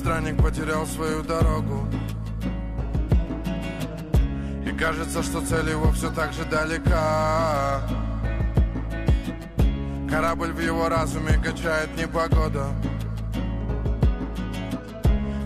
[0.03, 1.87] странник потерял свою дорогу.
[4.67, 7.83] И кажется, что цель его все так же далека.
[10.11, 12.67] Корабль в его разуме качает непогода.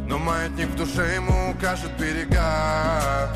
[0.08, 3.30] Но маятник в душе ему укажет берега.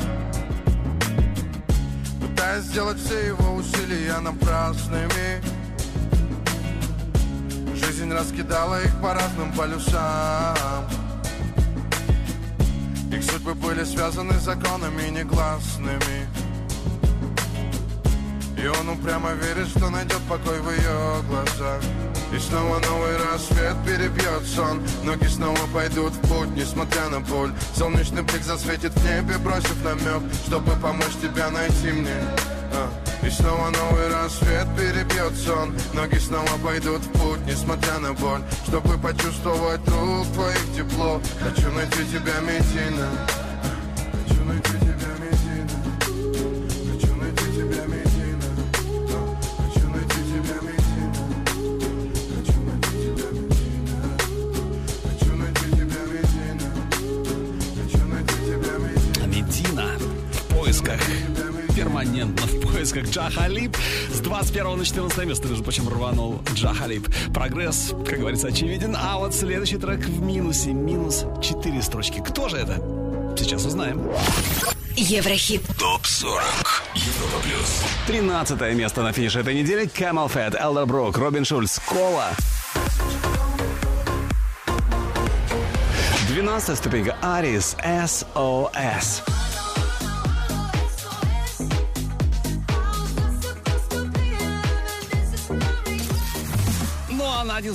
[2.19, 5.43] Пытаясь сделать все его усилия напрасными
[7.75, 11.00] Жизнь раскидала их по разным полюсам
[13.11, 16.27] Их судьбы были связаны законами негласными.
[18.57, 21.81] И он упрямо верит, что найдет покой в ее глазах.
[22.33, 24.81] И снова новый рассвет перебьет сон.
[25.03, 27.51] Ноги снова пойдут в путь, несмотря на боль.
[27.75, 32.15] Солнечный блик засветит в небе, бросив намек Чтобы помочь тебя найти мне
[32.73, 32.89] А.
[33.25, 35.73] И снова новый рассвет перебьет сон.
[35.93, 38.41] Ноги снова пойдут в путь, несмотря на боль.
[38.67, 43.09] Чтобы почувствовать рук твоих тепло Хочу найти тебя медийно
[63.21, 63.77] поисках Джа Халиб.
[64.13, 67.07] С 21 на 14 место, между прочим, рванул Джа Халиб.
[67.33, 68.95] Прогресс, как говорится, очевиден.
[68.97, 70.71] А вот следующий трек в минусе.
[70.71, 72.21] Минус 4 строчки.
[72.25, 72.75] Кто же это?
[73.37, 74.01] Сейчас узнаем.
[74.95, 75.61] Еврохит.
[75.79, 76.43] Топ 40.
[76.95, 77.83] Европа плюс.
[78.07, 79.85] 13 место на финише этой недели.
[79.85, 82.29] Camel Fat, Брук, Робин Шульц, Кола.
[86.27, 87.17] 12 ступенька.
[87.21, 89.40] Арис, SOS.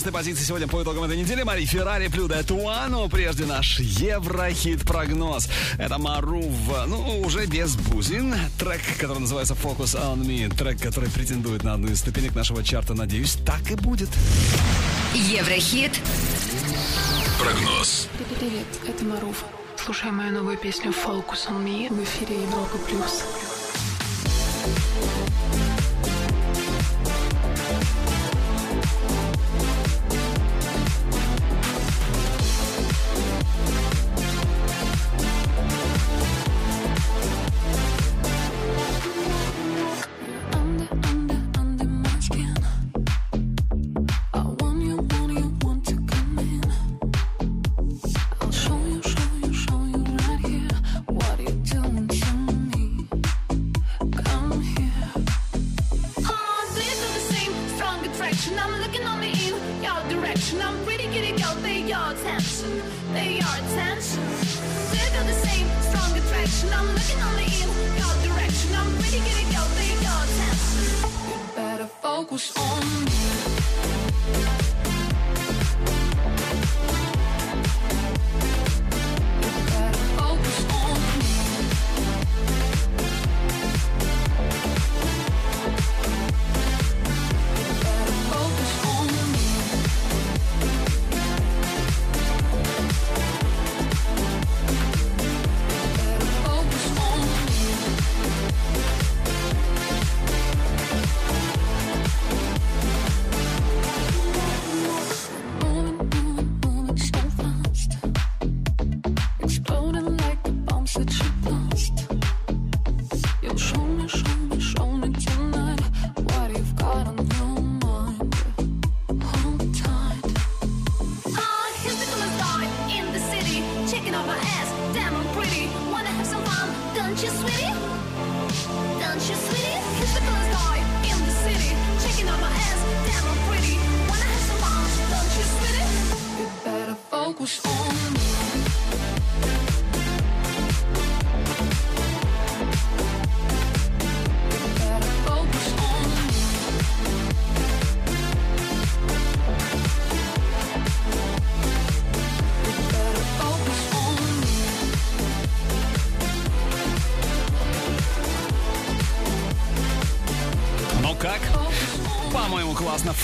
[0.06, 1.42] 12 позиции сегодня по итогам этой недели.
[1.42, 3.08] Мари Феррари, Плюда Туану.
[3.08, 5.48] Прежде наш Еврохит-прогноз.
[5.78, 8.32] Это Марув, ну, уже без бузин.
[8.56, 10.54] Трек, который называется Focus on Me.
[10.54, 12.94] Трек, который претендует на одну из ступенек нашего чарта.
[12.94, 14.10] Надеюсь, так и будет.
[15.12, 15.98] Еврохит.
[17.40, 18.08] Прогноз.
[18.38, 19.44] Привет, это Марув.
[19.84, 23.24] Слушай мою новую песню Focus on Me в эфире Европа Плюс.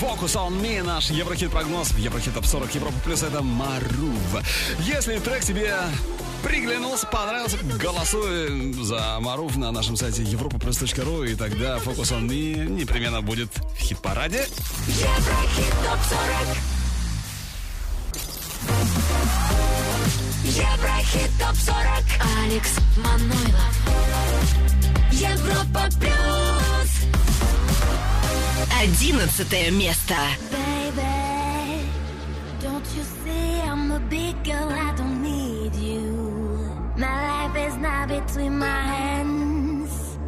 [0.02, 1.10] Фокус on Me, наш.
[1.10, 4.42] Еврохит-прогноз в Еврохит Топ 40 Европа Плюс, это Марув.
[4.80, 5.76] Если трек тебе
[6.42, 13.22] приглянулся, понравился, голосуй за Марув на нашем сайте europaplus.ru, и тогда Фокус on Me непременно
[13.22, 14.44] будет в хит-параде.
[14.88, 16.58] Еврохит Топ 40
[20.44, 21.76] Еврохит топ 40
[22.42, 23.78] Алекс Манойлов.
[25.12, 26.11] Европа плюс.
[28.82, 30.16] Одиннадцатое место.
[30.50, 31.86] Baby,
[32.60, 36.68] don't you see I'm a big girl, I don't need you.
[36.96, 37.76] My life is
[38.08, 40.18] between my hands.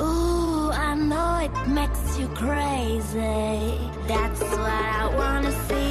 [0.00, 3.78] Ooh, I know it makes you crazy.
[4.08, 5.83] That's what I wanna see.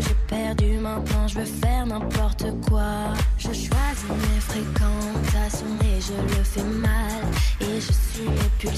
[0.00, 3.14] j'ai perdu maintenant, je veux faire n'importe quoi.
[3.38, 7.22] Je choisis mes fréquentations et je le fais mal.
[7.60, 8.70] Et je suis mes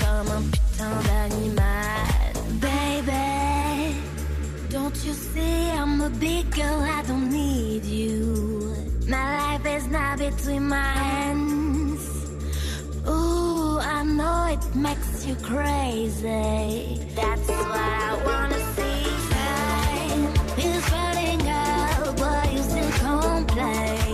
[0.00, 2.32] comme un putain d'animal.
[2.60, 3.96] Baby,
[4.70, 8.74] don't you see I'm a big girl, I don't need you.
[9.08, 12.00] My life is not between my hands.
[13.06, 17.00] Ooh, I know it makes you crazy.
[17.14, 18.63] That's why I wanna
[23.64, 24.13] life.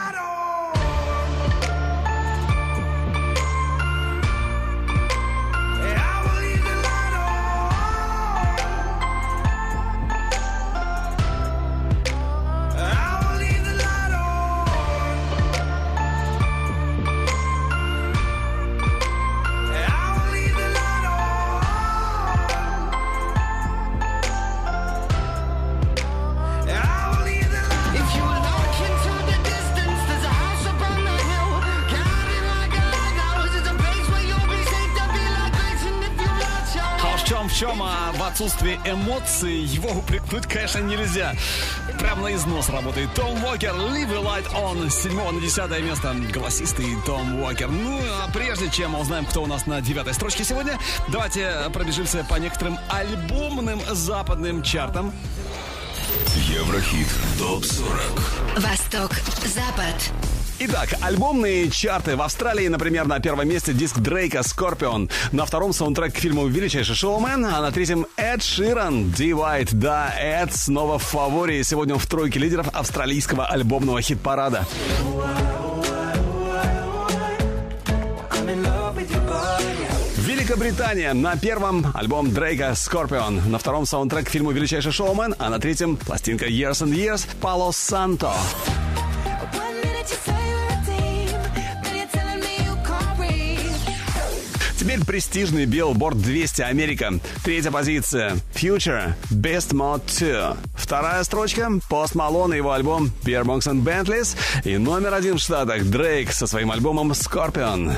[38.41, 41.35] в отсутствии эмоций его упрекнуть, конечно, нельзя.
[41.99, 46.15] Прям на износ работает Том Уокер, Leave a Light On, с 7 на 10 место,
[46.33, 47.67] голосистый Том Уокер.
[47.67, 52.25] Ну, а прежде чем мы узнаем, кто у нас на девятой строчке сегодня, давайте пробежимся
[52.27, 55.13] по некоторым альбомным западным чартам.
[56.35, 57.07] Еврохит.
[57.37, 58.59] Топ-40.
[58.59, 59.11] Восток,
[59.45, 60.40] Запад.
[60.63, 62.15] Итак, альбомные чарты.
[62.15, 65.09] В Австралии, например, на первом месте диск Дрейка «Скорпион».
[65.31, 69.69] На втором саундтрек к фильму «Величайший шоумен», а на третьем Эд Ширан «Divide».
[69.71, 71.63] Да, Эд снова в фаворе.
[71.63, 74.67] Сегодня в тройке лидеров австралийского альбомного хит-парада.
[80.17, 81.13] Великобритания.
[81.13, 83.49] На первом альбом Дрейка «Скорпион».
[83.49, 87.71] На втором саундтрек к фильму «Величайший шоумен», а на третьем пластинка «Years and Years» Пало
[87.71, 88.27] Санто.
[88.27, 88.80] One
[94.81, 97.13] Теперь престижный Billboard 200 Америка.
[97.43, 100.57] Третья позиция Future Best Mod 2.
[100.73, 104.35] Вторая строчка Post Malone и его альбом Beer Monks and Bentleys.
[104.63, 107.95] И номер один в Штатах Дрейк со своим альбомом Scorpion.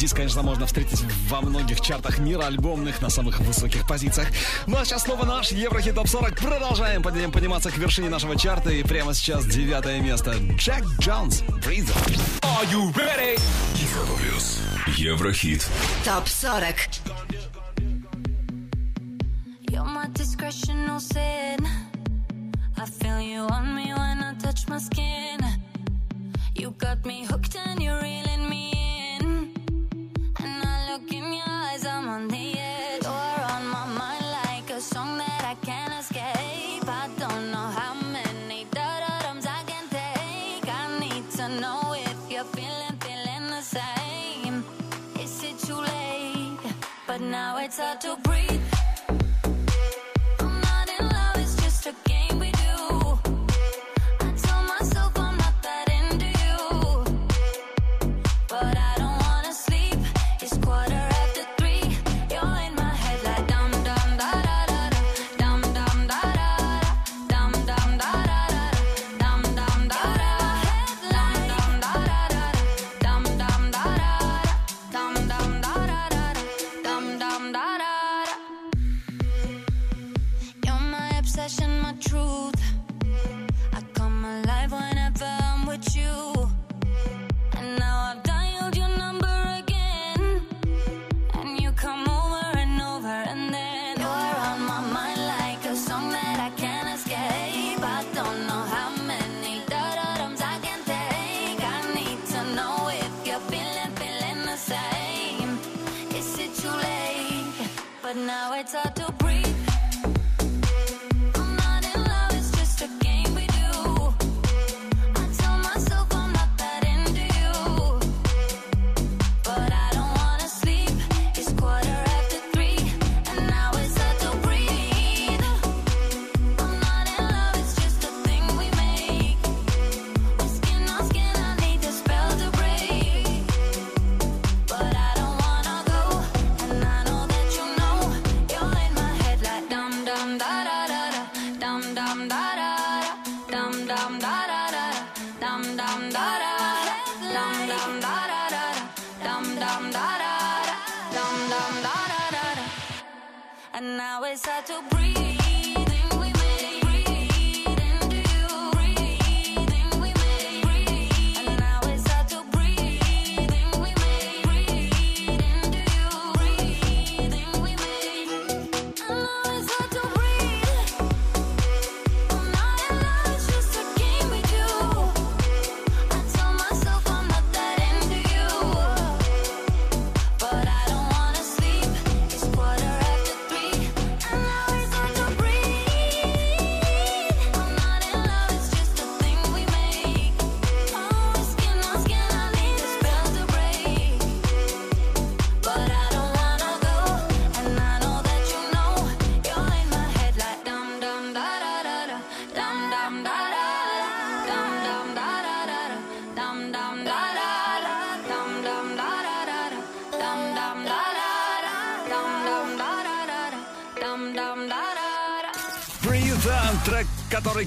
[0.00, 4.28] Диск, конечно, можно встретить во многих чартах мира альбомных на самых высоких позициях.
[4.66, 6.36] Ну а сейчас снова наш Еврохит Топ 40.
[6.36, 8.70] Продолжаем подним- подниматься к вершине нашего чарта.
[8.70, 10.32] И прямо сейчас девятое место.
[10.56, 11.94] Джек Джонс, Breather.
[12.40, 13.38] Are you ready?
[14.96, 15.68] Еврохит.
[16.04, 17.00] Топ 40.
[19.70, 21.58] You're my discretional sin.
[22.78, 25.38] I feel you on me when I touch my skin.
[26.54, 28.29] You got me hooked and you're reeling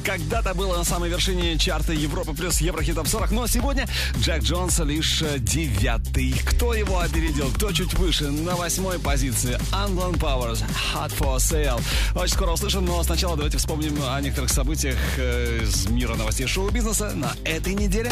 [0.04, 3.88] когда-то был на самой вершине чарта Европы плюс Еврохит Топ 40, но сегодня
[4.20, 6.36] Джекс Джонс лишь э, девятый.
[6.46, 7.50] Кто его опередил?
[7.56, 8.30] Кто чуть выше?
[8.30, 9.58] На восьмой позиции.
[9.72, 10.64] Anglon Powers,
[10.94, 11.82] Hot for Sale.
[12.16, 17.12] Очень скоро услышим, но сначала давайте вспомним о некоторых событиях э, из мира новостей шоу-бизнеса
[17.16, 18.12] на этой неделе.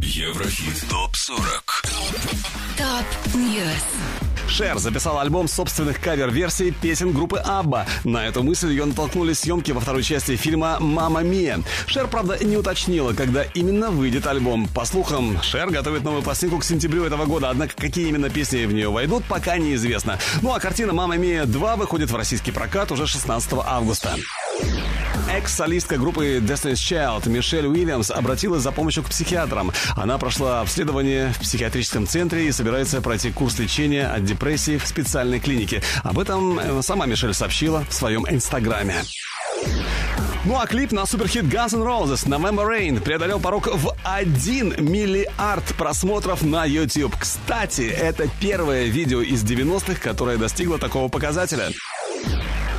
[0.00, 2.42] Еврохит ТОП-40
[2.76, 4.11] Top News.
[4.52, 7.86] Шер записал альбом собственных кавер-версий песен группы Абба.
[8.04, 11.60] На эту мысль ее натолкнули съемки во второй части фильма «Мама Мия».
[11.86, 14.68] Шер, правда, не уточнила, когда именно выйдет альбом.
[14.68, 18.74] По слухам, Шер готовит новую пластинку к сентябрю этого года, однако какие именно песни в
[18.74, 20.18] нее войдут, пока неизвестно.
[20.42, 24.16] Ну а картина «Мама Мия 2» выходит в российский прокат уже 16 августа.
[25.32, 29.72] Экс-солистка группы Destiny's Child Мишель Уильямс обратилась за помощью к психиатрам.
[29.96, 35.40] Она прошла обследование в психиатрическом центре и собирается пройти курс лечения от депрессии в специальной
[35.40, 35.82] клинике.
[36.02, 38.96] Об этом э, сама Мишель сообщила в своем инстаграме.
[40.44, 45.64] Ну а клип на суперхит Guns N' Roses November Rain преодолел порог в 1 миллиард
[45.78, 47.16] просмотров на YouTube.
[47.16, 51.70] Кстати, это первое видео из 90-х, которое достигло такого показателя.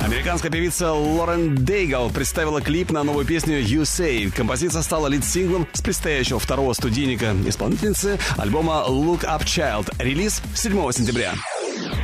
[0.04, 4.30] Американская певица Лорен Дейгал представила клип на новую песню You Say.
[4.30, 9.94] Композиция стала лид-синглом с предстоящего второго студийника исполнительницы альбома Look Up Child.
[9.98, 11.32] Релиз 7 сентября.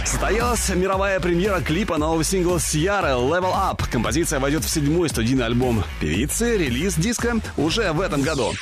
[0.07, 3.83] Состоялась мировая премьера клипа нового сингла Сьяры Level Up.
[3.93, 6.57] Композиция войдет в седьмой студийный альбом певицы.
[6.57, 8.55] Релиз диска уже в этом году.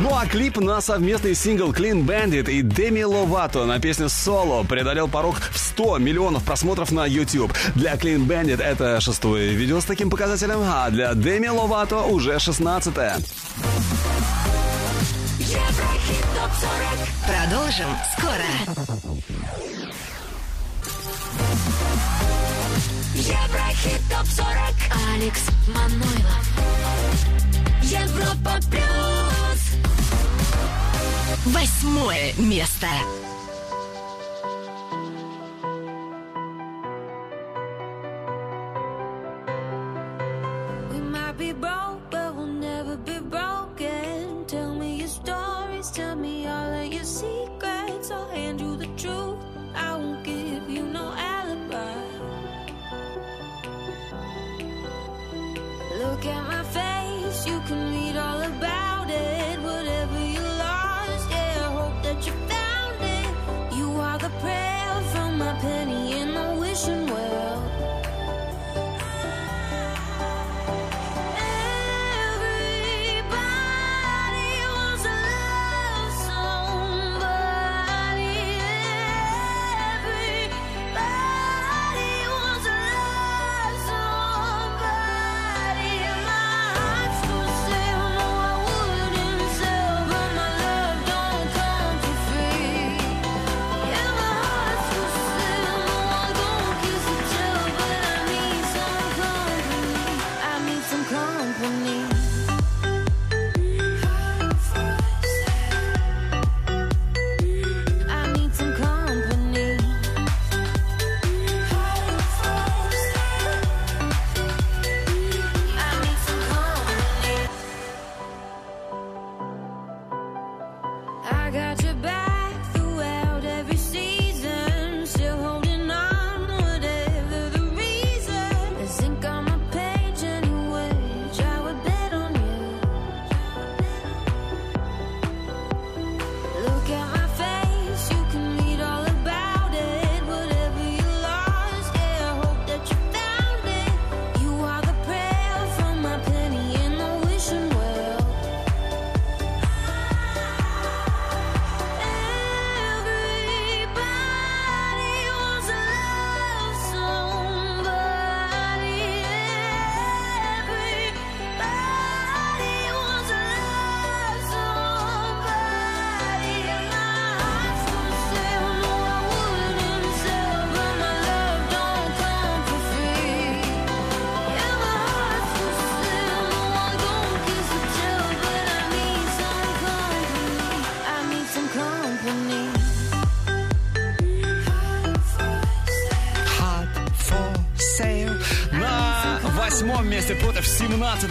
[0.00, 5.08] Ну а клип на совместный сингл Clean Bandit и Деми Ловато на песню Solo преодолел
[5.08, 7.52] порог в 100 миллионов просмотров на YouTube.
[7.74, 12.94] Для Clean Bandit это шестое видео с таким показателем, а для Деми Ловато уже 16
[15.38, 17.08] Еврохит ТОП-40.
[17.26, 18.50] Продолжим скоро.
[23.14, 24.74] Еврохит ТОП-40.
[25.14, 26.44] Алекс Манойлов.
[27.82, 29.29] Европа Плюс.
[31.46, 32.86] Восьмое место.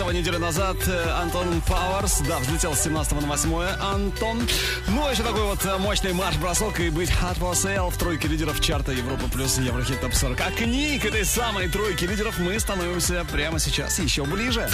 [0.09, 2.21] 17-го неделю назад э, Антон Пауэрс.
[2.27, 4.41] Да, взлетел с 17 на 8 Антон.
[4.87, 8.59] Ну, еще такой вот э, мощный марш-бросок и быть Hot for Sale в тройке лидеров
[8.59, 10.41] чарта Европа плюс Еврохит Топ 40.
[10.41, 14.67] А к ней, к этой самой тройке лидеров, мы становимся прямо сейчас еще ближе.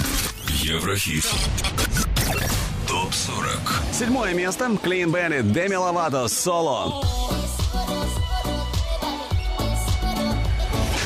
[0.47, 1.25] Еврохит.
[2.87, 3.59] Топ 40.
[3.91, 4.77] Седьмое место.
[4.81, 7.03] Клин Беннет, Деми Ловато, Соло.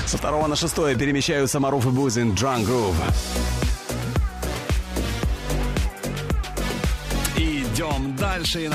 [0.06, 2.96] Со второго на шестое перемещаются Маруф и Бузин, Drunk Groove.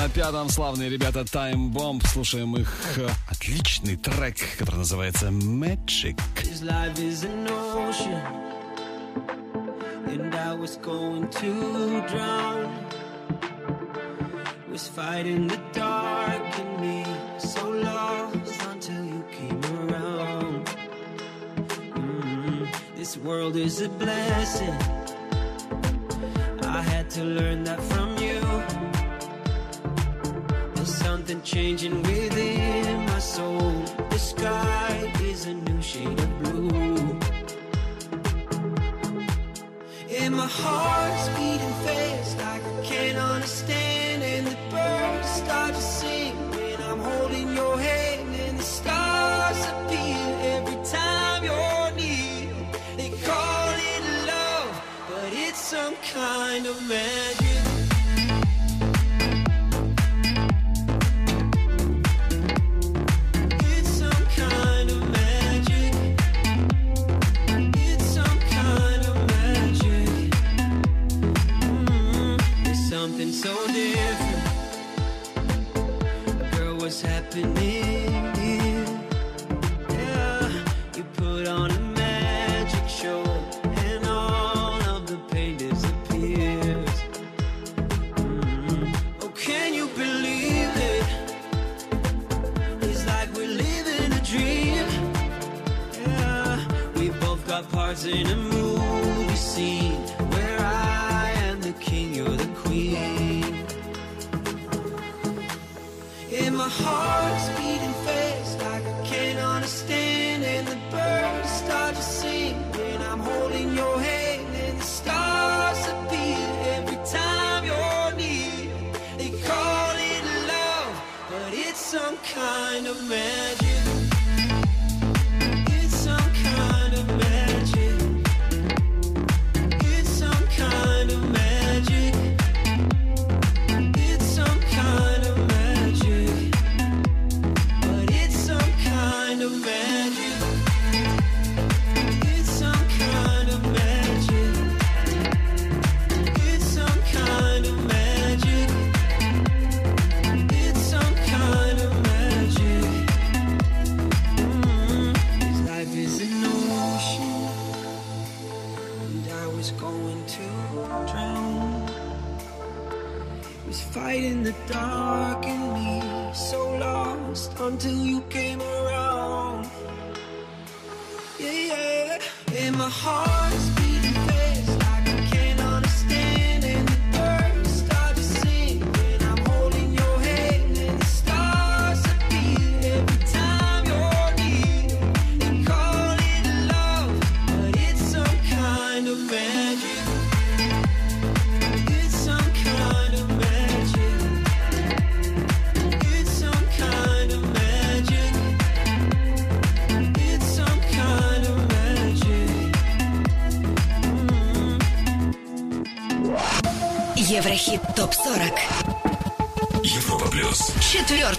[0.05, 2.05] На пятом славные ребята Time Bomb.
[2.05, 6.15] Слушаем их э, отличный трек, который называется Magic.
[6.35, 8.21] This life is an ocean,
[10.07, 12.69] and I was going to drown.
[14.71, 17.03] Was fighting the dark in me,
[17.39, 20.67] so lost until you came around.
[21.95, 24.75] Mm, This world is a blessing.
[26.61, 28.94] I had to learn that from you.
[31.25, 33.71] Something changing within my soul.
[34.11, 37.19] The sky is a new shade of blue.
[40.19, 44.21] And my heart's beating fast I can't understand.
[44.21, 48.35] And the birds start to sing when I'm holding your hand.
[48.47, 50.21] And the stars appear
[50.53, 52.53] every time you're near.
[52.97, 57.44] They call it love, but it's some kind of magic.
[77.35, 77.84] Happening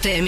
[0.07, 0.27] FM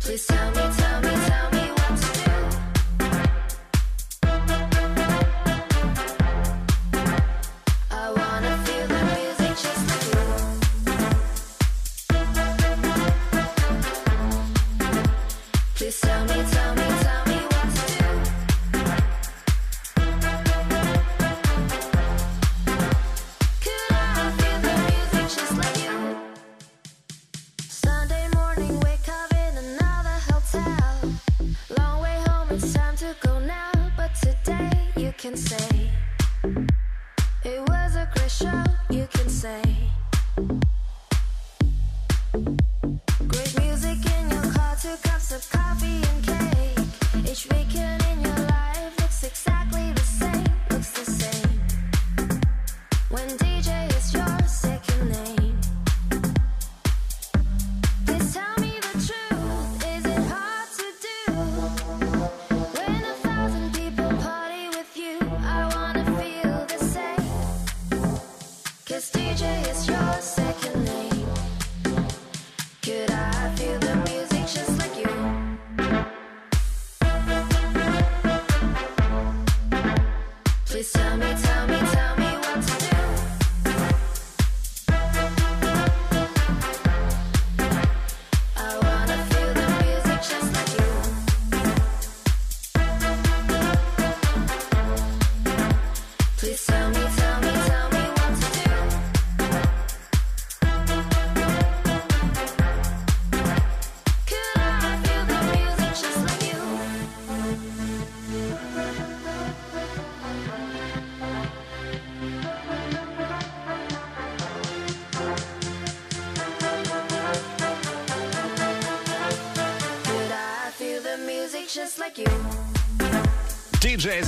[0.00, 0.53] Please tell me.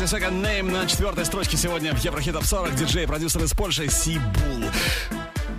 [0.06, 2.76] Second Name на четвертой строчке сегодня в Еврохит Топ 40.
[2.76, 4.70] Диджей-продюсер из Польши Сибул.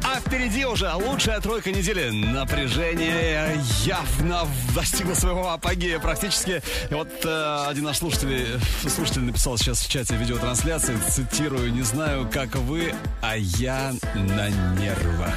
[0.05, 2.11] А впереди уже лучшая тройка недели.
[2.11, 6.63] Напряжение явно достигло своего апогея практически.
[6.89, 8.57] И вот э, один наш слушатель,
[8.87, 14.49] слушатель написал сейчас в чате видеотрансляции, цитирую, «Не знаю, как вы, а я на
[14.79, 15.35] нервах».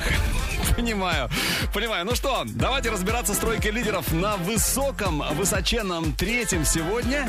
[0.76, 1.28] Понимаю,
[1.74, 2.04] понимаю.
[2.06, 7.28] Ну что, давайте разбираться с тройкой лидеров на высоком, высоченном третьем сегодня.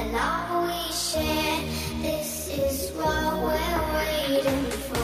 [0.00, 1.60] and all we share.
[2.00, 5.00] This is what we're waiting for.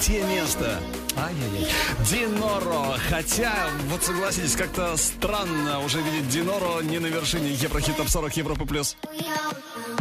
[0.00, 0.80] Третье место.
[1.16, 1.70] Ай-яй-яй.
[2.08, 2.96] Диноро.
[3.10, 3.52] Хотя,
[3.88, 8.96] вот согласитесь, как-то странно уже видеть Диноро не на вершине Еврохит Топ 40 Европы Плюс.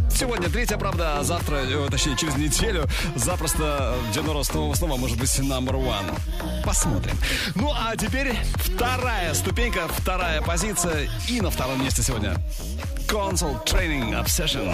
[0.09, 5.29] Сегодня третья, правда, а завтра, э, точнее, через неделю запросто Диноро снова, снова может быть
[5.39, 6.63] number one.
[6.63, 7.17] Посмотрим.
[7.55, 12.35] Ну, а теперь вторая ступенька, вторая позиция и на втором месте сегодня.
[13.07, 14.73] Console Training Obsession.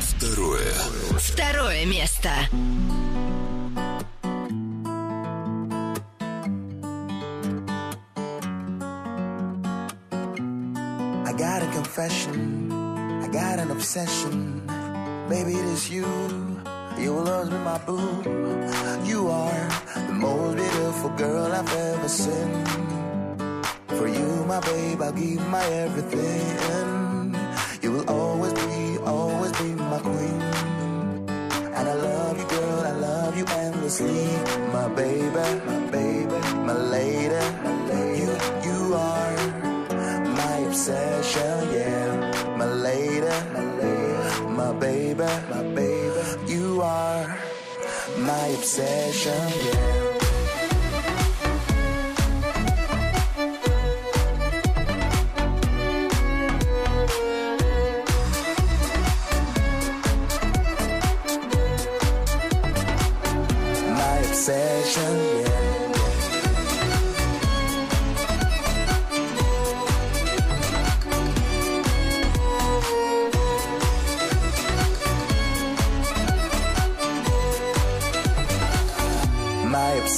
[0.00, 0.72] Второе.
[1.18, 2.30] Второе место.
[12.08, 12.72] Confession,
[13.22, 14.62] I got an obsession.
[15.28, 16.06] Baby, it is you.
[16.98, 18.22] You will always be my boo.
[19.04, 19.68] You are
[20.06, 22.64] the most beautiful girl I've ever seen.
[23.98, 27.36] For you, my babe, I'll give my everything.
[27.82, 30.40] You will always be, always be my queen.
[31.76, 34.26] And I love you, girl, I love you endlessly.
[34.72, 35.87] My baby,
[48.68, 49.32] session,
[49.64, 49.97] yeah.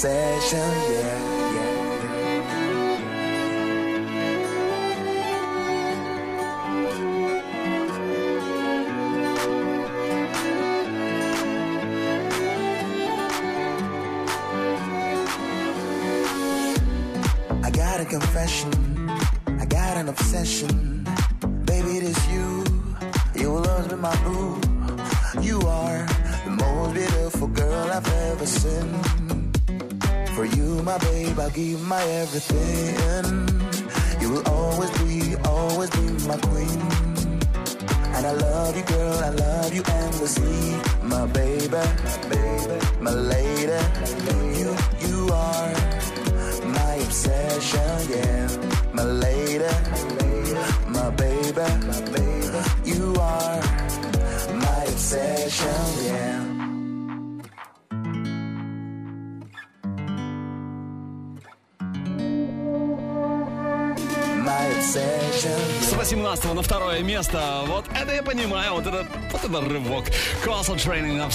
[0.00, 0.58] session.
[0.58, 0.99] Yeah.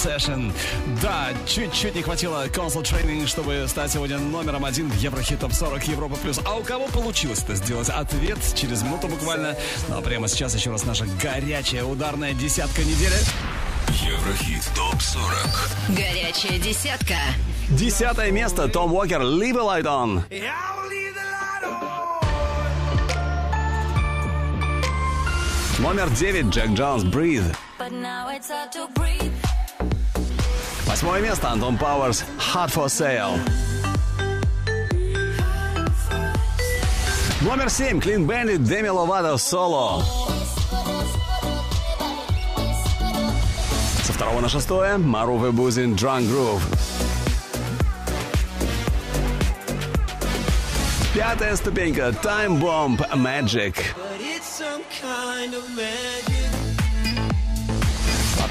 [0.06, 0.52] Obsession.
[1.02, 5.88] Да, чуть-чуть не хватило Console Training, чтобы стать сегодня номером один в Еврохит Топ 40
[5.88, 6.40] Европа Плюс.
[6.46, 7.90] А у кого получилось это сделать?
[7.90, 9.56] Ответ через минуту буквально.
[9.90, 13.16] А прямо сейчас еще раз наша горячая ударная десятка недели.
[14.04, 17.16] Еврохит ТОП-40 Горячая десятка.
[17.70, 18.68] Десятое место.
[18.68, 20.24] Том Уокер, Leave a Light On.
[25.80, 26.46] Номер девять.
[26.48, 27.56] Джек Джонс, Breathe.
[30.96, 31.50] Восьмое место.
[31.50, 32.24] Антон Пауэрс,
[32.54, 33.38] Hot for Sale.
[37.42, 38.00] Номер семь.
[38.00, 40.02] Клин Бендит, Деми Ловато, Соло.
[44.04, 44.98] Со второго на шестое.
[44.98, 46.64] Маруф и Бузин, Drunk Groove.
[51.14, 52.14] Пятая ступенька.
[52.24, 53.76] Time Bomb, Magic.
[53.98, 56.35] But it's some kind of magic.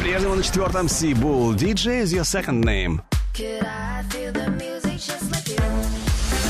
[0.04, 1.54] По-прежнему на четвертом Си Bull.
[1.54, 3.00] DJ is your second name.
[3.32, 5.62] Could I feel the music just like you?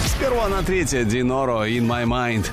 [0.09, 2.47] С первого на третье Диноро, In My Mind.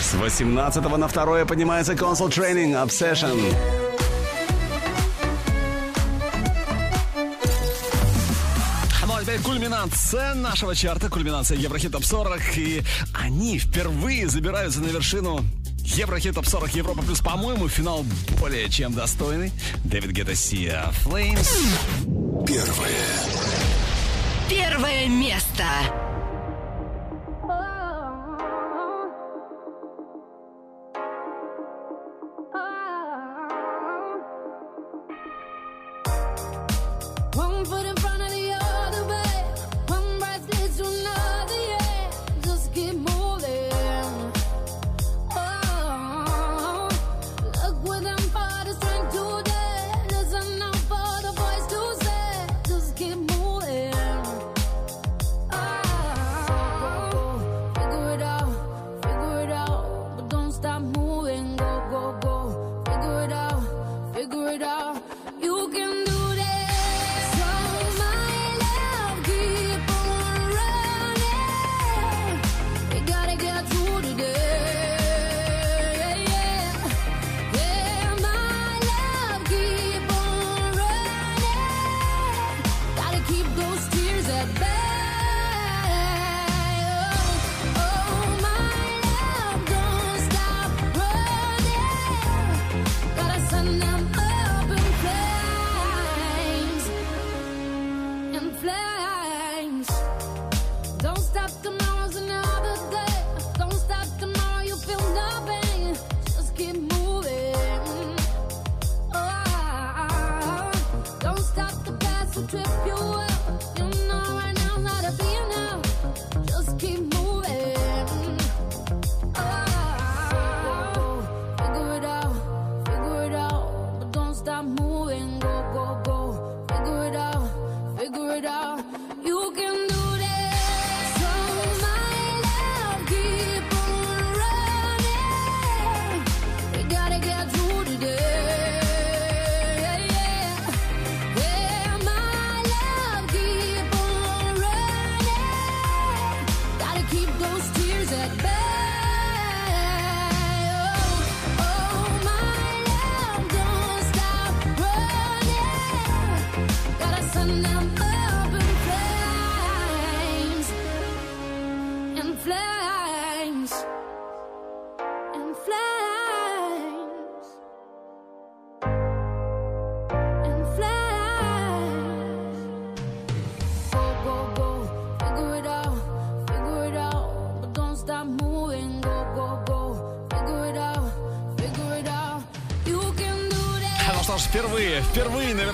[0.00, 3.36] С 18 на второе поднимается Console Training Obsession.
[9.06, 12.58] Ну а кульминация нашего чарта, кульминация Еврохит Топ 40.
[12.58, 12.82] И
[13.14, 15.44] они впервые забираются на вершину
[15.94, 17.20] Еврохит Топ 40 Европа Плюс.
[17.20, 18.04] По-моему, финал
[18.40, 19.52] более чем достойный.
[19.84, 21.48] Дэвид Гетта Сия Flames.
[22.46, 23.46] Первое
[24.48, 25.64] Первое место.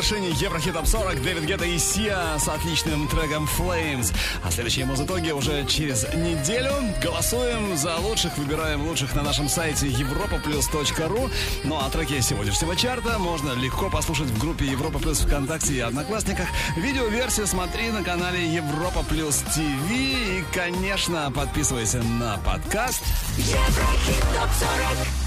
[0.02, 4.12] Вершине Еврохит Топ 40 Дэвид Гетта и Сия с отличным треком Flames.
[4.42, 6.72] А следующие музытоги уже через неделю.
[7.00, 11.30] Голосуем за лучших, выбираем лучших на нашем сайте europaplus.ru.
[11.62, 16.48] Ну а треки сегодняшнего чарта можно легко послушать в группе Европа Плюс ВКонтакте и Одноклассниках.
[16.76, 19.88] Видеоверсию смотри на канале Европа Плюс ТВ.
[19.92, 23.04] И, конечно, подписывайся на подкаст.
[23.38, 25.21] Еврохит топ 40